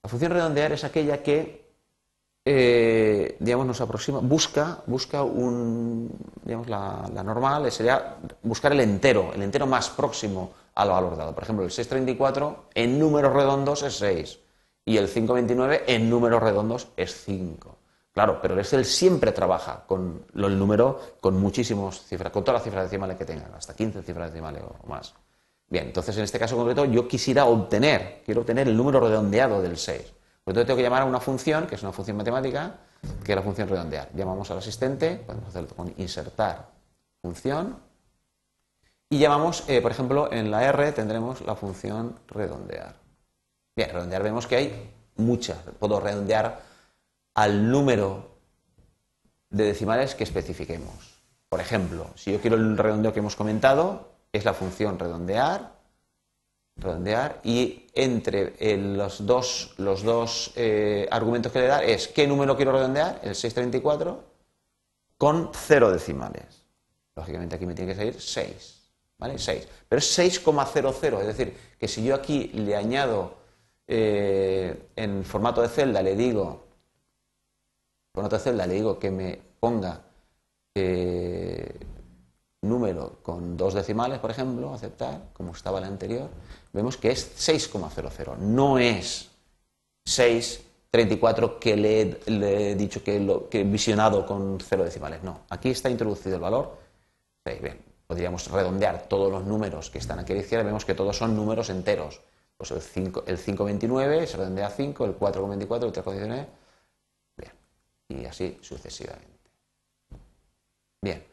La 0.03 0.09
función 0.09 0.31
redondear 0.31 0.73
es 0.73 0.83
aquella 0.83 1.23
que, 1.23 1.65
eh, 2.45 3.37
digamos, 3.39 3.65
nos 3.65 3.81
aproxima, 3.81 4.19
busca, 4.19 4.83
busca 4.85 5.23
un, 5.23 6.11
digamos, 6.43 6.67
la, 6.67 7.09
la 7.13 7.23
normal 7.23 7.71
sería 7.71 8.17
buscar 8.43 8.73
el 8.73 8.81
entero, 8.81 9.31
el 9.33 9.41
entero 9.41 9.65
más 9.65 9.89
próximo 9.89 10.51
al 10.75 10.89
valor 10.89 11.15
dado. 11.15 11.33
Por 11.33 11.43
ejemplo, 11.43 11.63
el 11.63 11.71
634 11.71 12.65
en 12.73 12.99
números 12.99 13.33
redondos 13.33 13.83
es 13.83 13.95
6 13.95 14.39
y 14.85 14.97
el 14.97 15.07
529 15.07 15.85
en 15.87 16.09
números 16.09 16.43
redondos 16.43 16.89
es 16.97 17.23
5. 17.23 17.77
Claro, 18.13 18.39
pero 18.41 18.53
el 18.53 18.59
Excel 18.59 18.85
siempre 18.85 19.31
trabaja 19.31 19.83
con 19.87 20.25
el 20.35 20.59
número 20.59 20.99
con 21.19 21.39
muchísimas 21.39 22.05
cifras, 22.05 22.31
con 22.31 22.43
todas 22.43 22.59
las 22.59 22.63
cifras 22.63 22.83
decimales 22.83 23.17
que 23.17 23.25
tengan, 23.25 23.53
hasta 23.55 23.75
15 23.75 24.03
cifras 24.03 24.31
decimales 24.31 24.63
o 24.63 24.87
más. 24.87 25.13
Bien, 25.67 25.87
entonces 25.87 26.15
en 26.17 26.23
este 26.23 26.37
caso 26.37 26.55
concreto 26.55 26.85
yo 26.85 27.07
quisiera 27.07 27.45
obtener, 27.45 28.21
quiero 28.23 28.41
obtener 28.41 28.67
el 28.67 28.77
número 28.77 28.99
redondeado 28.99 29.61
del 29.61 29.77
6. 29.77 30.01
Por 30.43 30.51
entonces 30.51 30.67
tengo 30.67 30.77
que 30.77 30.83
llamar 30.83 31.01
a 31.01 31.05
una 31.05 31.19
función, 31.19 31.65
que 31.65 31.75
es 31.75 31.81
una 31.81 31.91
función 31.91 32.17
matemática, 32.17 32.75
que 33.23 33.31
es 33.31 33.35
la 33.35 33.41
función 33.41 33.67
redondear. 33.67 34.09
Llamamos 34.13 34.51
al 34.51 34.59
asistente, 34.59 35.15
podemos 35.25 35.49
hacerlo 35.49 35.69
con 35.75 35.93
insertar 35.97 36.67
función, 37.21 37.77
y 39.13 39.19
llamamos, 39.19 39.63
eh, 39.67 39.79
por 39.79 39.91
ejemplo, 39.91 40.31
en 40.31 40.49
la 40.49 40.65
R 40.65 40.91
tendremos 40.91 41.41
la 41.41 41.55
función 41.55 42.17
redondear. 42.29 42.95
Bien, 43.75 43.91
redondear 43.91 44.23
vemos 44.23 44.47
que 44.47 44.55
hay 44.55 44.91
muchas. 45.17 45.59
Puedo 45.77 45.99
redondear 45.99 46.61
al 47.33 47.69
número 47.69 48.37
de 49.49 49.65
decimales 49.65 50.15
que 50.15 50.23
especifiquemos. 50.23 51.21
Por 51.49 51.59
ejemplo, 51.59 52.09
si 52.15 52.31
yo 52.31 52.41
quiero 52.41 52.55
el 52.55 52.77
redondeo 52.77 53.13
que 53.13 53.19
hemos 53.19 53.35
comentado, 53.35 54.13
es 54.31 54.45
la 54.45 54.53
función 54.53 54.97
redondear, 54.97 55.73
redondear 56.75 57.39
y 57.43 57.87
entre 57.93 58.77
los 58.77 59.25
dos, 59.25 59.75
los 59.77 60.03
dos 60.03 60.51
eh, 60.55 61.07
argumentos 61.11 61.51
que 61.51 61.59
le 61.59 61.67
da 61.67 61.83
es 61.83 62.07
qué 62.07 62.27
número 62.27 62.55
quiero 62.55 62.71
redondear, 62.71 63.19
el 63.23 63.35
634, 63.35 64.23
con 65.17 65.51
cero 65.53 65.91
decimales. 65.91 66.65
Lógicamente 67.15 67.55
aquí 67.55 67.65
me 67.65 67.75
tiene 67.75 67.91
que 67.91 67.97
salir 67.97 68.19
6. 68.19 68.79
¿Vale? 69.19 69.37
6. 69.37 69.67
Pero 69.87 69.99
es 69.99 70.19
6,00, 70.19 71.19
es 71.21 71.27
decir, 71.27 71.55
que 71.79 71.87
si 71.87 72.03
yo 72.03 72.15
aquí 72.15 72.47
le 72.47 72.75
añado 72.75 73.37
eh, 73.87 74.89
en 74.95 75.23
formato 75.23 75.61
de 75.61 75.69
celda, 75.69 76.01
le 76.01 76.15
digo, 76.15 76.65
formato 78.13 78.37
de 78.37 78.43
celda 78.43 78.67
le 78.67 78.75
digo 78.75 78.99
que 78.99 79.09
me 79.09 79.39
ponga 79.59 80.01
eh, 80.75 81.79
número 82.61 83.19
con 83.21 83.57
dos 83.57 83.73
decimales, 83.73 84.19
por 84.19 84.31
ejemplo, 84.31 84.73
aceptar, 84.73 85.29
como 85.33 85.51
estaba 85.51 85.79
el 85.79 85.85
anterior, 85.85 86.29
vemos 86.71 86.97
que 86.97 87.11
es 87.11 87.35
6,00. 87.37 88.37
No 88.37 88.77
es 88.77 89.29
6,34 90.07 91.59
que 91.59 91.75
le, 91.75 92.71
he 92.71 92.75
dicho 92.75 93.03
que, 93.03 93.19
lo, 93.19 93.49
que 93.49 93.61
he 93.61 93.63
visionado 93.63 94.25
con 94.25 94.59
cero 94.59 94.83
decimales. 94.83 95.23
No, 95.23 95.41
aquí 95.49 95.69
está 95.69 95.89
introducido 95.89 96.35
el 96.35 96.41
valor. 96.41 96.77
bien, 97.45 97.79
podríamos 98.07 98.49
redondear 98.49 99.07
todos 99.07 99.31
los 99.31 99.43
números 99.43 99.89
que 99.89 99.97
están 99.97 100.19
aquí 100.19 100.33
a 100.33 100.35
la 100.35 100.41
izquierda, 100.41 100.63
vemos 100.63 100.85
que 100.85 100.93
todos 100.93 101.17
son 101.17 101.35
números 101.35 101.69
enteros. 101.69 102.21
Pues 102.57 102.71
el 102.71 102.81
5,29 102.81 104.19
el 104.19 104.27
se 104.27 104.37
redondea 104.37 104.67
a 104.67 104.69
5, 104.69 105.05
el 105.05 105.17
4,24, 105.19 105.83
el 105.83 105.93
3,19. 105.93 106.45
Y 108.09 108.25
así 108.25 108.57
sucesivamente. 108.61 109.33
Bien. 111.01 111.23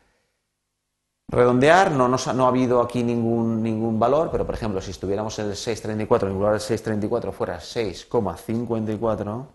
Redondear, 1.28 1.92
no, 1.92 2.08
no, 2.08 2.44
ha 2.44 2.48
habido 2.48 2.80
aquí 2.80 3.04
ningún, 3.04 3.62
ningún 3.62 4.00
valor, 4.00 4.30
pero 4.32 4.44
por 4.44 4.56
ejemplo, 4.56 4.80
si 4.80 4.90
estuviéramos 4.90 5.38
en 5.38 5.46
el 5.46 5.56
634, 5.56 6.28
en 6.28 6.34
lugar 6.34 6.52
del 6.52 6.60
634 6.60 7.32
fuera 7.32 7.58
6,54, 7.58 9.46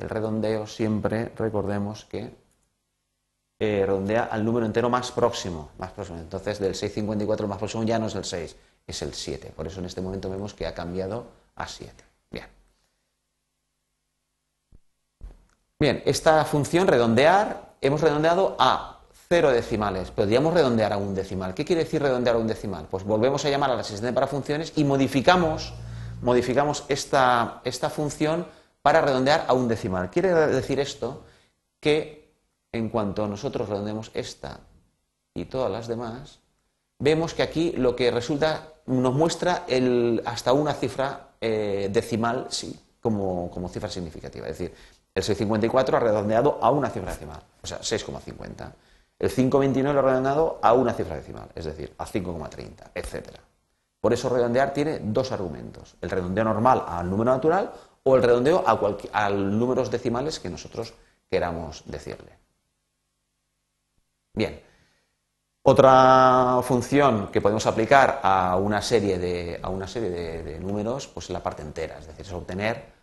el 0.00 0.08
redondeo 0.08 0.66
siempre, 0.66 1.32
recordemos 1.36 2.04
que 2.06 2.34
eh, 3.60 3.84
redondea 3.86 4.24
al 4.24 4.44
número 4.44 4.66
entero 4.66 4.90
más 4.90 5.12
próximo, 5.12 5.70
más 5.78 5.92
próximo. 5.92 6.18
Entonces, 6.18 6.58
del 6.58 6.74
6,54 6.74 7.46
más 7.46 7.58
próximo 7.58 7.84
ya 7.84 7.98
no 7.98 8.06
es 8.06 8.14
el 8.16 8.24
6, 8.24 8.56
es 8.86 9.02
el 9.02 9.14
7. 9.14 9.52
Por 9.54 9.68
eso 9.68 9.78
en 9.78 9.86
este 9.86 10.00
momento 10.00 10.28
vemos 10.28 10.52
que 10.52 10.66
ha 10.66 10.74
cambiado 10.74 11.26
a 11.54 11.68
7. 11.68 12.03
Bien. 15.78 16.02
Esta 16.06 16.44
función 16.44 16.86
redondear, 16.86 17.74
hemos 17.80 18.00
redondeado 18.00 18.56
a 18.58 19.00
cero 19.28 19.50
decimales. 19.50 20.10
Podríamos 20.10 20.54
redondear 20.54 20.92
a 20.92 20.96
un 20.96 21.14
decimal. 21.14 21.54
¿Qué 21.54 21.64
quiere 21.64 21.84
decir 21.84 22.02
redondear 22.02 22.36
a 22.36 22.38
un 22.38 22.46
decimal? 22.46 22.86
Pues 22.90 23.04
volvemos 23.04 23.44
a 23.44 23.50
llamar 23.50 23.70
al 23.70 23.80
asistente 23.80 24.12
para 24.12 24.26
funciones 24.26 24.72
y 24.76 24.84
modificamos, 24.84 25.72
modificamos 26.22 26.84
esta, 26.88 27.60
esta 27.64 27.90
función 27.90 28.46
para 28.82 29.00
redondear 29.00 29.46
a 29.48 29.54
un 29.54 29.66
decimal. 29.66 30.10
Quiere 30.10 30.32
decir 30.34 30.78
esto 30.78 31.24
que 31.80 32.32
en 32.70 32.88
cuanto 32.88 33.26
nosotros 33.26 33.68
redondeamos 33.68 34.10
esta 34.14 34.60
y 35.34 35.46
todas 35.46 35.70
las 35.70 35.88
demás, 35.88 36.40
vemos 36.98 37.34
que 37.34 37.42
aquí 37.42 37.72
lo 37.72 37.96
que 37.96 38.10
resulta 38.10 38.68
nos 38.86 39.14
muestra 39.14 39.64
el, 39.68 40.22
hasta 40.24 40.52
una 40.52 40.74
cifra 40.74 41.30
eh, 41.40 41.88
decimal, 41.90 42.46
sí, 42.50 42.78
como, 43.00 43.50
como, 43.50 43.68
cifra 43.68 43.88
significativa. 43.88 44.48
Es 44.48 44.58
decir, 44.58 44.74
el 45.14 45.22
654 45.22 45.96
ha 45.96 46.00
redondeado 46.00 46.58
a 46.60 46.70
una 46.70 46.90
cifra 46.90 47.12
decimal, 47.12 47.40
o 47.62 47.66
sea, 47.66 47.78
6,50. 47.78 48.72
El 49.18 49.30
5,29 49.30 49.92
lo 49.92 49.98
he 50.00 50.02
redondeado 50.02 50.58
a 50.60 50.72
una 50.72 50.92
cifra 50.92 51.16
decimal, 51.16 51.48
es 51.54 51.64
decir, 51.64 51.94
a 51.98 52.04
5,30, 52.04 52.90
etc. 52.94 53.38
Por 54.00 54.12
eso 54.12 54.28
redondear 54.28 54.74
tiene 54.74 54.98
dos 54.98 55.30
argumentos, 55.30 55.96
el 56.00 56.10
redondeo 56.10 56.44
normal 56.44 56.84
al 56.86 57.08
número 57.08 57.30
natural 57.30 57.72
o 58.02 58.16
el 58.16 58.22
redondeo 58.22 58.64
a, 58.66 58.78
a 59.12 59.30
números 59.30 59.90
decimales 59.90 60.40
que 60.40 60.50
nosotros 60.50 60.92
queramos 61.30 61.84
decirle. 61.86 62.36
Bien, 64.34 64.60
otra 65.62 66.60
función 66.64 67.28
que 67.28 67.40
podemos 67.40 67.66
aplicar 67.66 68.20
a 68.22 68.56
una 68.56 68.82
serie 68.82 69.18
de, 69.18 69.60
a 69.62 69.68
una 69.68 69.86
serie 69.86 70.10
de, 70.10 70.42
de 70.42 70.58
números 70.58 71.06
pues 71.06 71.26
es 71.26 71.30
la 71.30 71.42
parte 71.42 71.62
entera, 71.62 71.98
es 72.00 72.08
decir, 72.08 72.26
es 72.26 72.32
obtener 72.32 72.93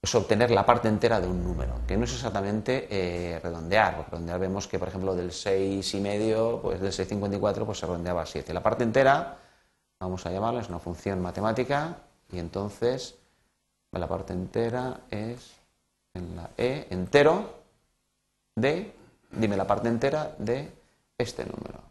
es 0.00 0.14
obtener 0.14 0.50
la 0.50 0.64
parte 0.64 0.88
entera 0.88 1.20
de 1.20 1.26
un 1.26 1.42
número, 1.42 1.80
que 1.86 1.96
no 1.96 2.04
es 2.04 2.12
exactamente 2.12 2.86
eh, 2.90 3.40
redondear, 3.40 3.96
porque 3.96 4.12
redondear 4.12 4.38
vemos 4.38 4.68
que, 4.68 4.78
por 4.78 4.88
ejemplo, 4.88 5.14
del 5.14 5.30
6,5, 5.30 6.60
pues 6.60 6.80
del 6.80 6.92
6,54, 6.92 7.66
pues 7.66 7.78
se 7.78 7.86
redondeaba 7.86 8.22
a 8.22 8.26
7. 8.26 8.54
La 8.54 8.62
parte 8.62 8.84
entera, 8.84 9.38
vamos 9.98 10.24
a 10.24 10.30
llamarla, 10.30 10.60
es 10.60 10.68
una 10.68 10.78
función 10.78 11.20
matemática, 11.20 11.96
y 12.30 12.38
entonces 12.38 13.16
la 13.92 14.06
parte 14.06 14.32
entera 14.32 15.00
es 15.10 15.56
en 16.14 16.36
la 16.36 16.50
E 16.56 16.86
entero 16.90 17.54
de, 18.54 18.94
dime 19.32 19.56
la 19.56 19.66
parte 19.66 19.88
entera 19.88 20.34
de 20.38 20.72
este 21.16 21.44
número, 21.44 21.82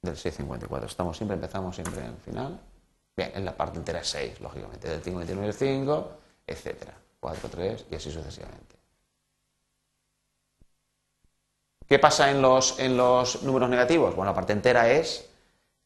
del 0.00 0.16
6,54. 0.16 0.84
Estamos 0.86 1.16
siempre, 1.16 1.34
empezamos 1.34 1.74
siempre 1.74 2.00
en 2.00 2.06
el 2.06 2.16
final. 2.16 2.60
Bien, 3.14 3.32
en 3.34 3.44
la 3.44 3.54
parte 3.54 3.78
entera 3.78 4.00
es 4.00 4.08
6, 4.08 4.40
lógicamente, 4.40 4.88
del 4.88 5.02
5,29 5.02 5.44
el 5.44 5.52
5, 5.52 6.12
etcétera. 6.46 6.94
4, 7.20 7.48
3 7.48 7.86
y 7.90 7.94
así 7.94 8.10
sucesivamente. 8.10 8.76
¿Qué 11.86 11.98
pasa 11.98 12.30
en 12.30 12.40
los, 12.40 12.78
en 12.78 12.96
los 12.96 13.42
números 13.42 13.68
negativos? 13.68 14.14
Bueno, 14.14 14.30
la 14.30 14.34
parte 14.34 14.52
entera 14.52 14.90
es 14.90 15.30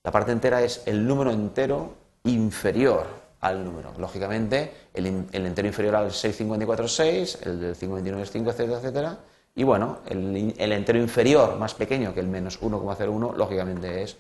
la 0.05 0.13
parte 0.13 0.33
entera 0.33 0.63
es 0.63 0.83
el 0.85 1.07
número 1.07 1.31
entero 1.31 1.95
inferior 2.25 3.07
al 3.41 3.65
número. 3.65 3.95
Lógicamente, 3.99 4.89
el, 4.93 5.07
entero 5.07 5.67
inferior 5.67 5.97
al 5.97 6.13
654 6.13 6.85
es 6.85 6.93
6, 6.95 7.39
el 7.45 7.61
del 7.61 7.75
529 7.75 8.23
es 8.23 8.31
5, 8.31 8.51
etcétera, 8.51 8.79
etcétera. 8.79 9.19
Y 9.55 9.65
bueno, 9.65 10.01
el, 10.07 10.55
el 10.59 10.73
entero 10.73 10.99
inferior 10.99 11.57
más 11.57 11.73
pequeño 11.73 12.13
que 12.13 12.21
el 12.21 12.27
menos 12.27 12.61
1,01, 12.61 13.35
lógicamente 13.35 14.03
es, 14.03 14.19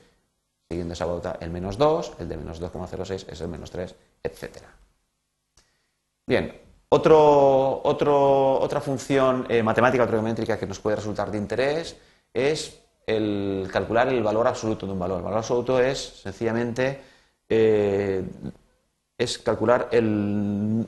siguiendo 0.70 0.94
esa 0.94 1.04
vuelta, 1.04 1.36
el 1.40 1.50
menos 1.50 1.76
2, 1.76 2.12
el 2.18 2.28
de 2.30 2.36
menos 2.38 2.62
2,06 2.62 3.26
es 3.28 3.40
el 3.42 3.48
menos 3.48 3.70
3, 3.70 3.94
etcétera. 4.22 4.68
Bien, 6.26 6.63
otra 6.94 8.80
función 8.80 9.46
eh, 9.48 9.62
matemática 9.62 10.04
o 10.04 10.06
trigonométrica 10.06 10.58
que 10.58 10.66
nos 10.66 10.78
puede 10.80 10.96
resultar 10.96 11.30
de 11.30 11.38
interés 11.38 11.96
es 12.32 12.80
el 13.06 13.68
calcular 13.72 14.08
el 14.08 14.22
valor 14.22 14.46
absoluto 14.46 14.86
de 14.86 14.92
un 14.92 14.98
valor. 14.98 15.18
El 15.18 15.24
valor 15.24 15.38
absoluto 15.38 15.80
es 15.80 16.20
sencillamente 16.22 17.00
eh, 17.48 18.24
es 19.16 19.38
calcular 19.38 19.88
el, 19.92 20.86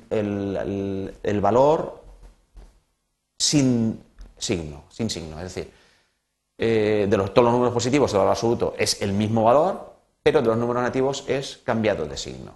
valor 1.41 2.03
sin 3.39 4.03
signo, 4.37 4.85
sin 4.89 5.11
signo. 5.11 5.37
Es 5.39 5.55
decir, 5.55 5.71
eh, 6.59 7.07
de 7.09 7.17
los, 7.17 7.33
todos 7.33 7.45
los 7.45 7.53
números 7.53 7.75
positivos 7.75 8.13
el 8.13 8.19
valor 8.19 8.33
absoluto 8.33 8.75
es 8.79 9.03
el 9.03 9.13
mismo 9.13 9.45
valor, 9.45 9.95
pero 10.23 10.41
de 10.41 10.49
los 10.49 10.57
números 10.57 10.83
negativos 10.83 11.25
es 11.29 11.59
cambiado 11.59 12.07
de 12.07 12.17
signo. 12.17 12.53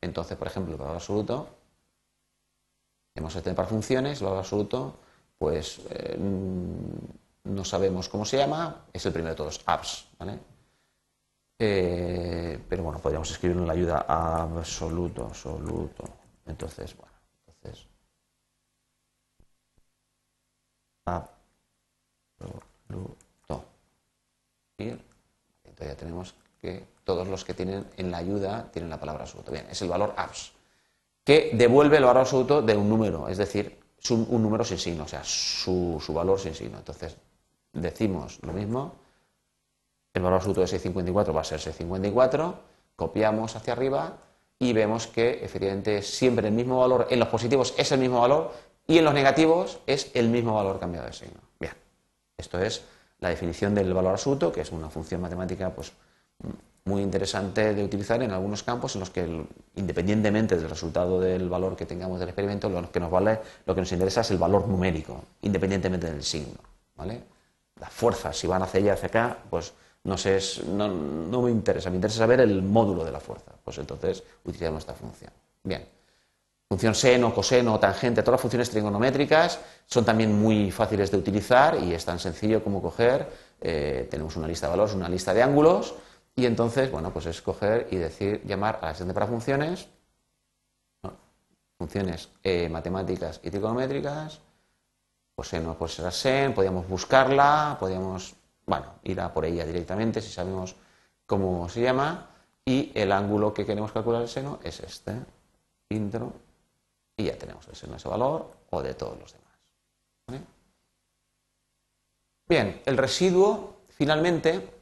Entonces, 0.00 0.36
por 0.36 0.46
ejemplo, 0.48 0.74
el 0.74 0.80
valor 0.80 0.96
absoluto 0.96 1.57
Hemos 3.18 3.34
de 3.34 3.42
tener 3.42 3.56
para 3.56 3.66
funciones, 3.66 4.22
lo 4.22 4.38
absoluto, 4.38 4.94
pues 5.36 5.80
eh, 5.90 6.16
no 6.16 7.64
sabemos 7.64 8.08
cómo 8.08 8.24
se 8.24 8.36
llama, 8.36 8.84
es 8.92 9.04
el 9.06 9.12
primero 9.12 9.32
de 9.32 9.36
todos, 9.36 9.60
apps, 9.66 10.06
¿vale? 10.20 10.38
Eh, 11.58 12.60
pero 12.68 12.84
bueno, 12.84 13.00
podríamos 13.00 13.28
escribirlo 13.28 13.62
en 13.62 13.66
la 13.66 13.72
ayuda 13.72 14.06
absoluto, 14.06 15.24
absoluto. 15.24 16.04
Entonces, 16.46 16.96
bueno, 16.96 17.12
entonces. 17.48 17.88
Absoluto. 21.06 21.34
Y 24.78 24.90
entonces 25.64 25.88
ya 25.88 25.96
tenemos 25.96 26.36
que 26.60 26.86
todos 27.02 27.26
los 27.26 27.44
que 27.44 27.54
tienen 27.54 27.84
en 27.96 28.12
la 28.12 28.18
ayuda 28.18 28.70
tienen 28.70 28.90
la 28.90 29.00
palabra 29.00 29.24
absoluto. 29.24 29.50
Bien, 29.50 29.66
es 29.68 29.82
el 29.82 29.88
valor 29.88 30.14
abs 30.16 30.52
que 31.28 31.50
devuelve 31.52 31.98
el 31.98 32.04
valor 32.04 32.22
absoluto 32.22 32.62
de 32.62 32.74
un 32.74 32.88
número, 32.88 33.28
es 33.28 33.36
decir, 33.36 33.78
un, 34.08 34.42
número 34.42 34.64
sin 34.64 34.78
signo, 34.78 35.04
o 35.04 35.06
sea, 35.06 35.22
su, 35.22 36.02
valor 36.08 36.40
sin 36.40 36.54
signo. 36.54 36.78
Entonces, 36.78 37.18
decimos 37.70 38.38
lo 38.40 38.54
mismo, 38.54 38.94
el 40.14 40.22
valor 40.22 40.36
absoluto 40.36 40.62
de 40.62 40.68
654 40.68 41.34
va 41.34 41.42
a 41.42 41.44
ser 41.44 41.60
654, 41.60 42.54
copiamos 42.96 43.54
hacia 43.54 43.74
arriba 43.74 44.16
y 44.58 44.72
vemos 44.72 45.06
que 45.06 45.44
efectivamente 45.44 46.00
siempre 46.00 46.48
el 46.48 46.54
mismo 46.54 46.80
valor, 46.80 47.06
en 47.10 47.18
los 47.18 47.28
positivos 47.28 47.74
es 47.76 47.92
el 47.92 48.00
mismo 48.00 48.22
valor 48.22 48.54
y 48.86 48.96
en 48.96 49.04
los 49.04 49.12
negativos 49.12 49.80
es 49.86 50.10
el 50.14 50.30
mismo 50.30 50.54
valor 50.54 50.80
cambiado 50.80 51.08
de 51.08 51.12
signo. 51.12 51.42
Bien, 51.60 51.74
esto 52.38 52.58
es 52.58 52.86
la 53.18 53.28
definición 53.28 53.74
del 53.74 53.92
valor 53.92 54.12
absoluto, 54.12 54.50
que 54.50 54.62
es 54.62 54.72
una 54.72 54.88
función 54.88 55.20
matemática 55.20 55.74
pues, 55.74 55.92
muy 56.88 57.02
interesante 57.02 57.74
de 57.74 57.84
utilizar 57.84 58.22
en 58.22 58.32
algunos 58.32 58.62
campos 58.62 58.94
en 58.96 59.00
los 59.00 59.10
que, 59.10 59.44
independientemente 59.76 60.56
del 60.56 60.68
resultado 60.68 61.20
del 61.20 61.48
valor 61.48 61.76
que 61.76 61.86
tengamos 61.86 62.18
del 62.18 62.30
experimento, 62.30 62.68
lo 62.68 62.90
que 62.90 62.98
nos 62.98 63.10
vale, 63.10 63.38
lo 63.66 63.74
que 63.74 63.82
nos 63.82 63.92
interesa 63.92 64.22
es 64.22 64.30
el 64.30 64.38
valor 64.38 64.66
numérico, 64.66 65.22
independientemente 65.42 66.10
del 66.10 66.24
signo. 66.24 66.58
¿vale? 66.96 67.22
Las 67.78 67.92
fuerzas, 67.92 68.36
si 68.36 68.46
van 68.46 68.62
hacia 68.62 68.80
allá, 68.80 68.94
hacia 68.94 69.08
acá, 69.08 69.38
pues 69.48 69.72
no, 70.04 70.16
sé, 70.16 70.40
no, 70.66 70.88
no 70.88 71.42
me 71.42 71.50
interesa, 71.50 71.90
me 71.90 71.96
interesa 71.96 72.18
saber 72.18 72.40
el 72.40 72.62
módulo 72.62 73.04
de 73.04 73.12
la 73.12 73.20
fuerza. 73.20 73.52
Pues 73.62 73.78
entonces 73.78 74.22
utilizamos 74.44 74.80
esta 74.80 74.94
función. 74.94 75.30
Bien. 75.62 75.86
Función 76.70 76.94
seno, 76.94 77.32
coseno, 77.32 77.78
tangente, 77.78 78.22
todas 78.22 78.34
las 78.34 78.40
funciones 78.42 78.68
trigonométricas 78.68 79.58
son 79.86 80.04
también 80.04 80.38
muy 80.38 80.70
fáciles 80.70 81.10
de 81.10 81.16
utilizar 81.16 81.78
y 81.82 81.94
es 81.94 82.04
tan 82.04 82.18
sencillo 82.18 82.62
como 82.62 82.82
coger, 82.82 83.26
eh, 83.60 84.06
tenemos 84.10 84.36
una 84.36 84.46
lista 84.46 84.66
de 84.66 84.72
valores, 84.72 84.94
una 84.94 85.08
lista 85.08 85.32
de 85.32 85.42
ángulos 85.42 85.94
y 86.38 86.46
entonces, 86.46 86.88
bueno, 86.92 87.12
pues 87.12 87.26
es 87.26 87.42
coger 87.42 87.88
y 87.90 87.96
decir, 87.96 88.40
llamar 88.44 88.76
a 88.76 88.82
la 88.82 88.88
asistente 88.90 89.12
para 89.12 89.26
funciones, 89.26 89.88
funciones 91.76 92.28
eh, 92.44 92.68
matemáticas 92.68 93.40
y 93.42 93.50
trigonométricas, 93.50 94.40
coseno 95.34 95.76
pues 95.76 95.94
será 95.94 96.12
sen, 96.12 96.54
podríamos 96.54 96.86
buscarla, 96.88 97.76
podríamos, 97.80 98.36
bueno, 98.66 98.86
ir 99.02 99.20
a 99.20 99.34
por 99.34 99.46
ella 99.46 99.66
directamente 99.66 100.22
si 100.22 100.30
sabemos 100.30 100.76
cómo 101.26 101.68
se 101.68 101.80
llama. 101.80 102.30
Y 102.64 102.92
el 102.94 103.10
ángulo 103.10 103.52
que 103.52 103.66
queremos 103.66 103.90
calcular 103.90 104.22
el 104.22 104.28
seno 104.28 104.60
es 104.62 104.78
este, 104.78 105.16
intro. 105.88 106.32
Y 107.16 107.24
ya 107.24 107.36
tenemos 107.36 107.66
el 107.66 107.74
seno 107.74 107.94
de 107.94 107.96
ese 107.96 108.08
valor 108.08 108.48
o 108.70 108.80
de 108.80 108.94
todos 108.94 109.18
los 109.18 109.32
demás. 109.32 110.44
Bien, 112.48 112.80
el 112.86 112.96
residuo, 112.96 113.80
finalmente, 113.88 114.77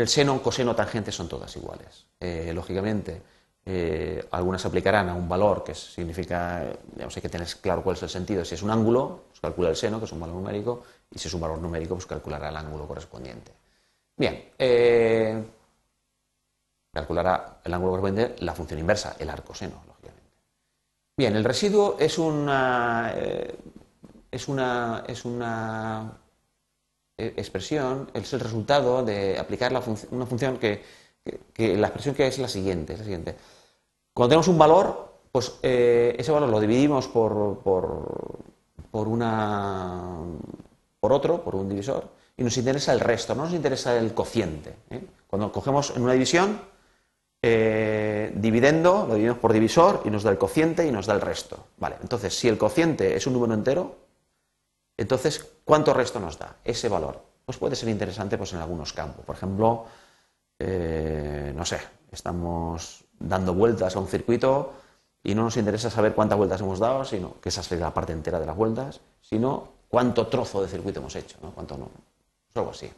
el 0.00 0.08
seno, 0.08 0.42
coseno, 0.42 0.74
tangente 0.74 1.12
son 1.12 1.28
todas 1.28 1.54
iguales. 1.56 2.06
Eh, 2.18 2.52
lógicamente, 2.54 3.22
eh, 3.64 4.26
algunas 4.30 4.64
aplicarán 4.64 5.08
a 5.08 5.14
un 5.14 5.28
valor 5.28 5.62
que 5.64 5.74
significa, 5.74 6.64
digamos, 6.94 7.16
hay 7.16 7.22
que 7.22 7.28
tener 7.28 7.48
claro 7.60 7.82
cuál 7.82 7.96
es 7.96 8.02
el 8.02 8.08
sentido. 8.08 8.44
Si 8.44 8.54
es 8.54 8.62
un 8.62 8.70
ángulo, 8.70 9.24
pues 9.28 9.40
calcula 9.40 9.68
el 9.68 9.76
seno, 9.76 9.98
que 9.98 10.06
es 10.06 10.12
un 10.12 10.20
valor 10.20 10.36
numérico, 10.36 10.82
y 11.10 11.18
si 11.18 11.28
es 11.28 11.34
un 11.34 11.40
valor 11.40 11.58
numérico, 11.58 11.94
pues 11.94 12.06
calculará 12.06 12.48
el 12.48 12.56
ángulo 12.56 12.86
correspondiente. 12.86 13.52
Bien, 14.16 14.50
eh, 14.58 15.42
calculará 16.92 17.60
el 17.64 17.74
ángulo 17.74 17.92
correspondiente 17.92 18.44
la 18.44 18.54
función 18.54 18.80
inversa, 18.80 19.16
el 19.18 19.30
arco 19.30 19.54
seno, 19.54 19.90
Bien, 21.16 21.36
el 21.36 21.44
residuo 21.44 21.96
es 22.00 22.16
una, 22.16 23.14
es 24.30 24.48
una, 24.48 25.04
es 25.06 25.26
una 25.26 26.18
expresión, 27.28 28.10
es 28.14 28.32
el 28.32 28.40
resultado 28.40 29.04
de 29.04 29.38
aplicar 29.38 29.72
una 30.10 30.26
función 30.26 30.58
que, 30.58 30.82
la 31.56 31.88
expresión 31.88 32.14
que 32.14 32.26
es 32.26 32.38
la 32.38 32.48
siguiente, 32.48 32.94
es 32.94 32.98
la 32.98 33.04
siguiente. 33.04 33.36
Cuando 34.12 34.30
tenemos 34.30 34.48
un 34.48 34.58
valor, 34.58 35.14
pues 35.32 35.58
eh, 35.62 36.14
ese 36.18 36.32
valor 36.32 36.48
lo 36.48 36.60
dividimos 36.60 37.08
por, 37.08 37.58
por, 37.60 38.38
por, 38.90 39.08
una, 39.08 40.18
por 40.98 41.12
otro, 41.12 41.42
por 41.42 41.54
un 41.54 41.68
divisor, 41.68 42.08
y 42.36 42.42
nos 42.42 42.56
interesa 42.56 42.92
el 42.92 43.00
resto, 43.00 43.34
no 43.34 43.44
nos 43.44 43.54
interesa 43.54 43.96
el 43.96 44.14
cociente. 44.14 44.74
Cuando 45.26 45.52
cogemos 45.52 45.94
en 45.94 46.02
una 46.02 46.14
división, 46.14 46.60
eh, 47.42 48.32
dividendo, 48.34 49.06
lo 49.06 49.14
dividimos 49.14 49.38
por 49.38 49.52
divisor 49.52 50.02
y 50.04 50.10
nos 50.10 50.22
da 50.22 50.30
el 50.30 50.38
cociente 50.38 50.86
y 50.86 50.90
nos 50.90 51.06
da 51.06 51.14
el 51.14 51.20
resto. 51.20 51.68
Vale, 51.78 51.96
entonces, 52.02 52.36
si 52.36 52.48
el 52.48 52.58
cociente 52.58 53.16
es 53.16 53.26
un 53.26 53.34
número 53.34 53.54
entero, 53.54 53.96
entonces, 55.00 55.46
¿cuánto 55.70 55.94
resto 55.94 56.18
nos 56.18 56.36
da? 56.36 56.56
Ese 56.64 56.88
valor. 56.88 57.22
Pues 57.46 57.56
puede 57.56 57.76
ser 57.76 57.88
interesante 57.90 58.36
pues, 58.36 58.52
en 58.54 58.58
algunos 58.58 58.92
campos. 58.92 59.24
Por 59.24 59.36
ejemplo, 59.36 59.84
eh, 60.58 61.52
no 61.54 61.64
sé, 61.64 61.78
estamos 62.10 63.04
dando 63.20 63.54
vueltas 63.54 63.94
a 63.94 64.00
un 64.00 64.08
circuito 64.08 64.72
y 65.22 65.32
no 65.32 65.44
nos 65.44 65.56
interesa 65.56 65.88
saber 65.88 66.12
cuántas 66.12 66.38
vueltas 66.38 66.60
hemos 66.60 66.80
dado, 66.80 67.04
sino 67.04 67.40
que 67.40 67.50
esa 67.50 67.62
sería 67.62 67.84
la 67.84 67.94
parte 67.94 68.12
entera 68.12 68.40
de 68.40 68.46
las 68.46 68.56
vueltas, 68.56 69.00
sino 69.20 69.68
cuánto 69.88 70.26
trozo 70.26 70.60
de 70.60 70.66
circuito 70.66 70.98
hemos 70.98 71.14
hecho, 71.14 71.38
¿no? 71.40 71.52
Cuánto 71.52 71.78
no. 71.78 71.88
algo 72.56 72.72
así. 72.72 72.90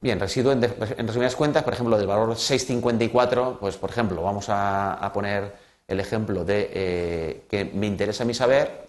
Bien, 0.00 0.18
residuo 0.18 0.50
en, 0.50 0.62
resumidas 0.62 1.36
cuentas, 1.36 1.62
por 1.62 1.74
ejemplo, 1.74 1.98
del 1.98 2.06
valor 2.06 2.36
654, 2.36 3.58
pues 3.60 3.76
por 3.76 3.90
ejemplo, 3.90 4.22
vamos 4.22 4.46
a, 4.48 5.10
poner 5.12 5.54
el 5.86 6.00
ejemplo 6.00 6.42
de 6.42 6.70
eh, 6.72 7.46
que 7.50 7.66
me 7.66 7.86
interesa 7.86 8.22
a 8.22 8.26
mí 8.26 8.32
saber 8.32 8.88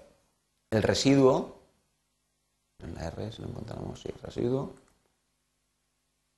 el 0.71 0.83
residuo, 0.83 1.54
en 2.83 2.95
la 2.95 3.07
R 3.07 3.31
si 3.31 3.41
lo 3.41 3.49
encontramos, 3.49 4.01
sí, 4.01 4.09
residuo, 4.21 4.73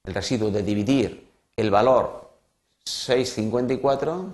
el 0.03 0.13
residuo 0.13 0.49
de 0.51 0.63
dividir 0.63 1.27
el 1.55 1.71
valor 1.71 2.29
654, 2.85 4.33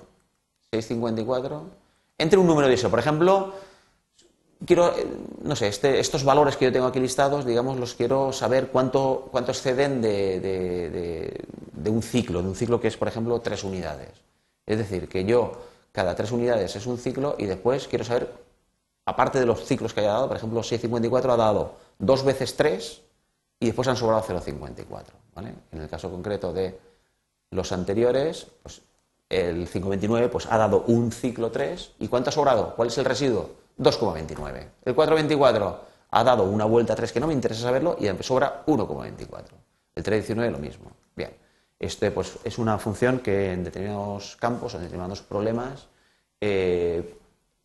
654 0.71 1.83
entre 2.17 2.39
un 2.39 2.47
número 2.47 2.67
de 2.67 2.75
eso. 2.75 2.89
Por 2.89 2.99
ejemplo, 2.99 3.53
quiero, 4.65 4.95
eh, 4.97 5.05
no 5.41 5.55
sé, 5.55 5.67
este, 5.67 5.99
estos 5.99 6.23
valores 6.23 6.57
que 6.57 6.65
yo 6.65 6.71
tengo 6.71 6.87
aquí 6.87 6.99
listados, 6.99 7.45
digamos, 7.45 7.79
los 7.79 7.95
quiero 7.95 8.31
saber 8.31 8.67
cuánto, 8.67 9.27
cuánto 9.31 9.51
exceden 9.51 10.01
de, 10.01 11.45
un 11.85 12.01
ciclo, 12.01 12.41
de 12.41 12.47
un 12.47 12.55
ciclo 12.55 12.79
que 12.79 12.87
es, 12.87 12.97
por 12.97 13.07
ejemplo, 13.07 13.39
tres 13.41 13.63
unidades. 13.63 14.11
Es 14.65 14.77
decir, 14.77 15.09
que 15.09 15.25
yo, 15.25 15.51
cada 15.91 16.15
tres 16.15 16.31
unidades 16.31 16.75
es 16.75 16.85
un 16.85 16.97
ciclo 16.97 17.35
y 17.37 17.45
después 17.45 17.87
quiero 17.87 18.05
saber, 18.05 18.29
aparte 19.05 19.39
de 19.39 19.45
los 19.45 19.65
ciclos 19.65 19.93
que 19.93 20.01
haya 20.01 20.13
dado, 20.13 20.27
por 20.27 20.37
ejemplo, 20.37 20.63
654 20.63 21.33
ha 21.33 21.37
dado 21.37 21.75
dos 21.99 22.23
veces 22.23 22.55
tres 22.55 23.01
y 23.59 23.67
después 23.67 23.87
han 23.87 23.97
sobrado 23.97 24.23
0,54. 24.23 25.03
¿vale? 25.35 25.53
En 25.71 25.81
el 25.81 25.89
caso 25.89 26.09
concreto 26.09 26.53
de 26.53 26.79
los 27.51 27.71
anteriores, 27.71 28.47
pues 28.61 28.81
el 29.29 29.67
529 29.67 30.29
pues, 30.29 30.47
ha 30.49 30.57
dado 30.57 30.83
un 30.87 31.11
ciclo 31.11 31.51
3. 31.51 31.93
¿Y 31.99 32.07
cuánto 32.07 32.29
ha 32.29 32.33
sobrado? 32.33 32.75
¿Cuál 32.75 32.89
es 32.89 32.97
el 32.97 33.05
residuo? 33.05 33.51
2,29. 33.79 34.67
El 34.85 34.95
4,24 34.95 35.75
ha 36.11 36.23
dado 36.23 36.43
una 36.43 36.65
vuelta 36.65 36.93
a 36.93 36.95
3 36.95 37.11
que 37.11 37.19
no 37.19 37.27
me 37.27 37.33
interesa 37.33 37.63
saberlo 37.63 37.97
y 37.99 38.07
sobra 38.23 38.63
1,24. 38.67 39.43
El 39.95 40.03
3,19 40.03 40.51
lo 40.51 40.59
mismo. 40.59 40.91
Bien, 41.15 41.35
este 41.79 42.11
pues, 42.11 42.37
es 42.43 42.57
una 42.57 42.77
función 42.77 43.19
que 43.19 43.53
en 43.53 43.63
determinados 43.63 44.35
campos, 44.35 44.75
en 44.75 44.81
determinados 44.81 45.21
problemas, 45.21 45.87
eh, 46.39 47.17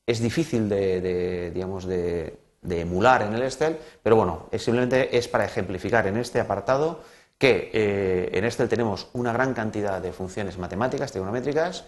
es 0.09 0.21
difícil 0.21 0.71
de, 0.71 1.51
digamos, 1.53 1.85
de, 1.85 2.39
emular 2.67 3.23
en 3.23 3.35
el 3.35 3.43
Excel, 3.43 3.79
pero 4.03 4.17
bueno, 4.17 4.49
simplemente 4.57 5.17
es 5.17 5.29
para 5.29 5.45
ejemplificar 5.45 6.07
en 6.07 6.17
este 6.17 6.41
apartado 6.41 7.03
que 7.37 7.71
eh, 7.75 8.31
en 8.33 8.45
Excel 8.45 8.71
tenemos 8.71 9.09
una 9.13 9.35
gran 9.35 9.53
cantidad 9.53 10.01
de 10.01 10.13
funciones 10.13 10.57
matemáticas, 10.57 11.13
trigonométricas, 11.13 11.85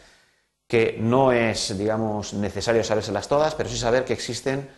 que 0.68 0.98
no 1.00 1.32
es, 1.32 1.76
digamos, 1.78 2.34
necesario 2.34 2.84
sabérselas 2.84 3.26
todas, 3.26 3.54
pero 3.54 3.70
sí 3.70 3.78
saber 3.78 4.04
que 4.04 4.12
existen 4.12 4.68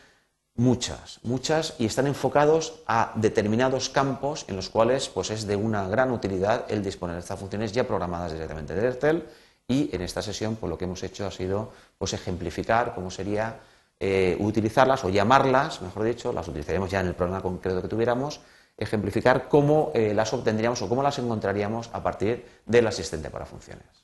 muchas, 0.55 1.19
muchas, 1.25 1.75
y 1.81 1.87
están 1.87 2.07
enfocados 2.07 2.81
a 2.87 3.13
determinados 3.17 3.89
campos 3.89 4.45
en 4.47 4.55
los 4.55 4.69
cuales 4.69 5.09
pues, 5.09 5.31
es 5.31 5.49
de 5.49 5.57
una 5.57 5.89
gran 5.89 6.13
utilidad 6.13 6.67
el 6.69 6.85
disponer 6.85 7.17
de 7.17 7.21
estas 7.21 7.41
funciones 7.41 7.73
ya 7.73 7.89
programadas 7.89 8.33
directamente 8.33 8.73
de 8.73 8.89
Excel. 8.89 9.27
Y 9.73 9.89
en 9.93 10.03
esta 10.03 10.21
sesión, 10.21 10.57
pues, 10.57 10.69
lo 10.69 10.77
que 10.77 10.85
hemos 10.85 11.03
hecho 11.03 11.27
ha 11.27 11.31
sido 11.31 11.73
pues, 11.97 12.13
ejemplificar 12.13 12.95
cómo 12.95 13.11
sería 13.11 13.61
eh, 13.99 14.37
utilizarlas 14.39 15.03
o 15.05 15.09
llamarlas, 15.09 15.81
mejor 15.81 16.05
dicho, 16.05 16.31
las 16.31 16.47
utilizaríamos 16.47 16.91
ya 16.91 17.01
en 17.01 17.07
el 17.07 17.15
programa 17.15 17.41
concreto 17.41 17.81
que 17.81 17.89
tuviéramos, 17.89 18.41
ejemplificar 18.77 19.49
cómo 19.49 19.91
eh, 19.95 20.13
las 20.13 20.33
obtendríamos 20.35 20.83
o 20.83 20.89
cómo 20.89 21.03
las 21.03 21.19
encontraríamos 21.19 21.89
a 21.93 22.03
partir 22.03 22.45
del 22.67 22.87
asistente 22.87 23.31
para 23.31 23.47
funciones. 23.47 24.02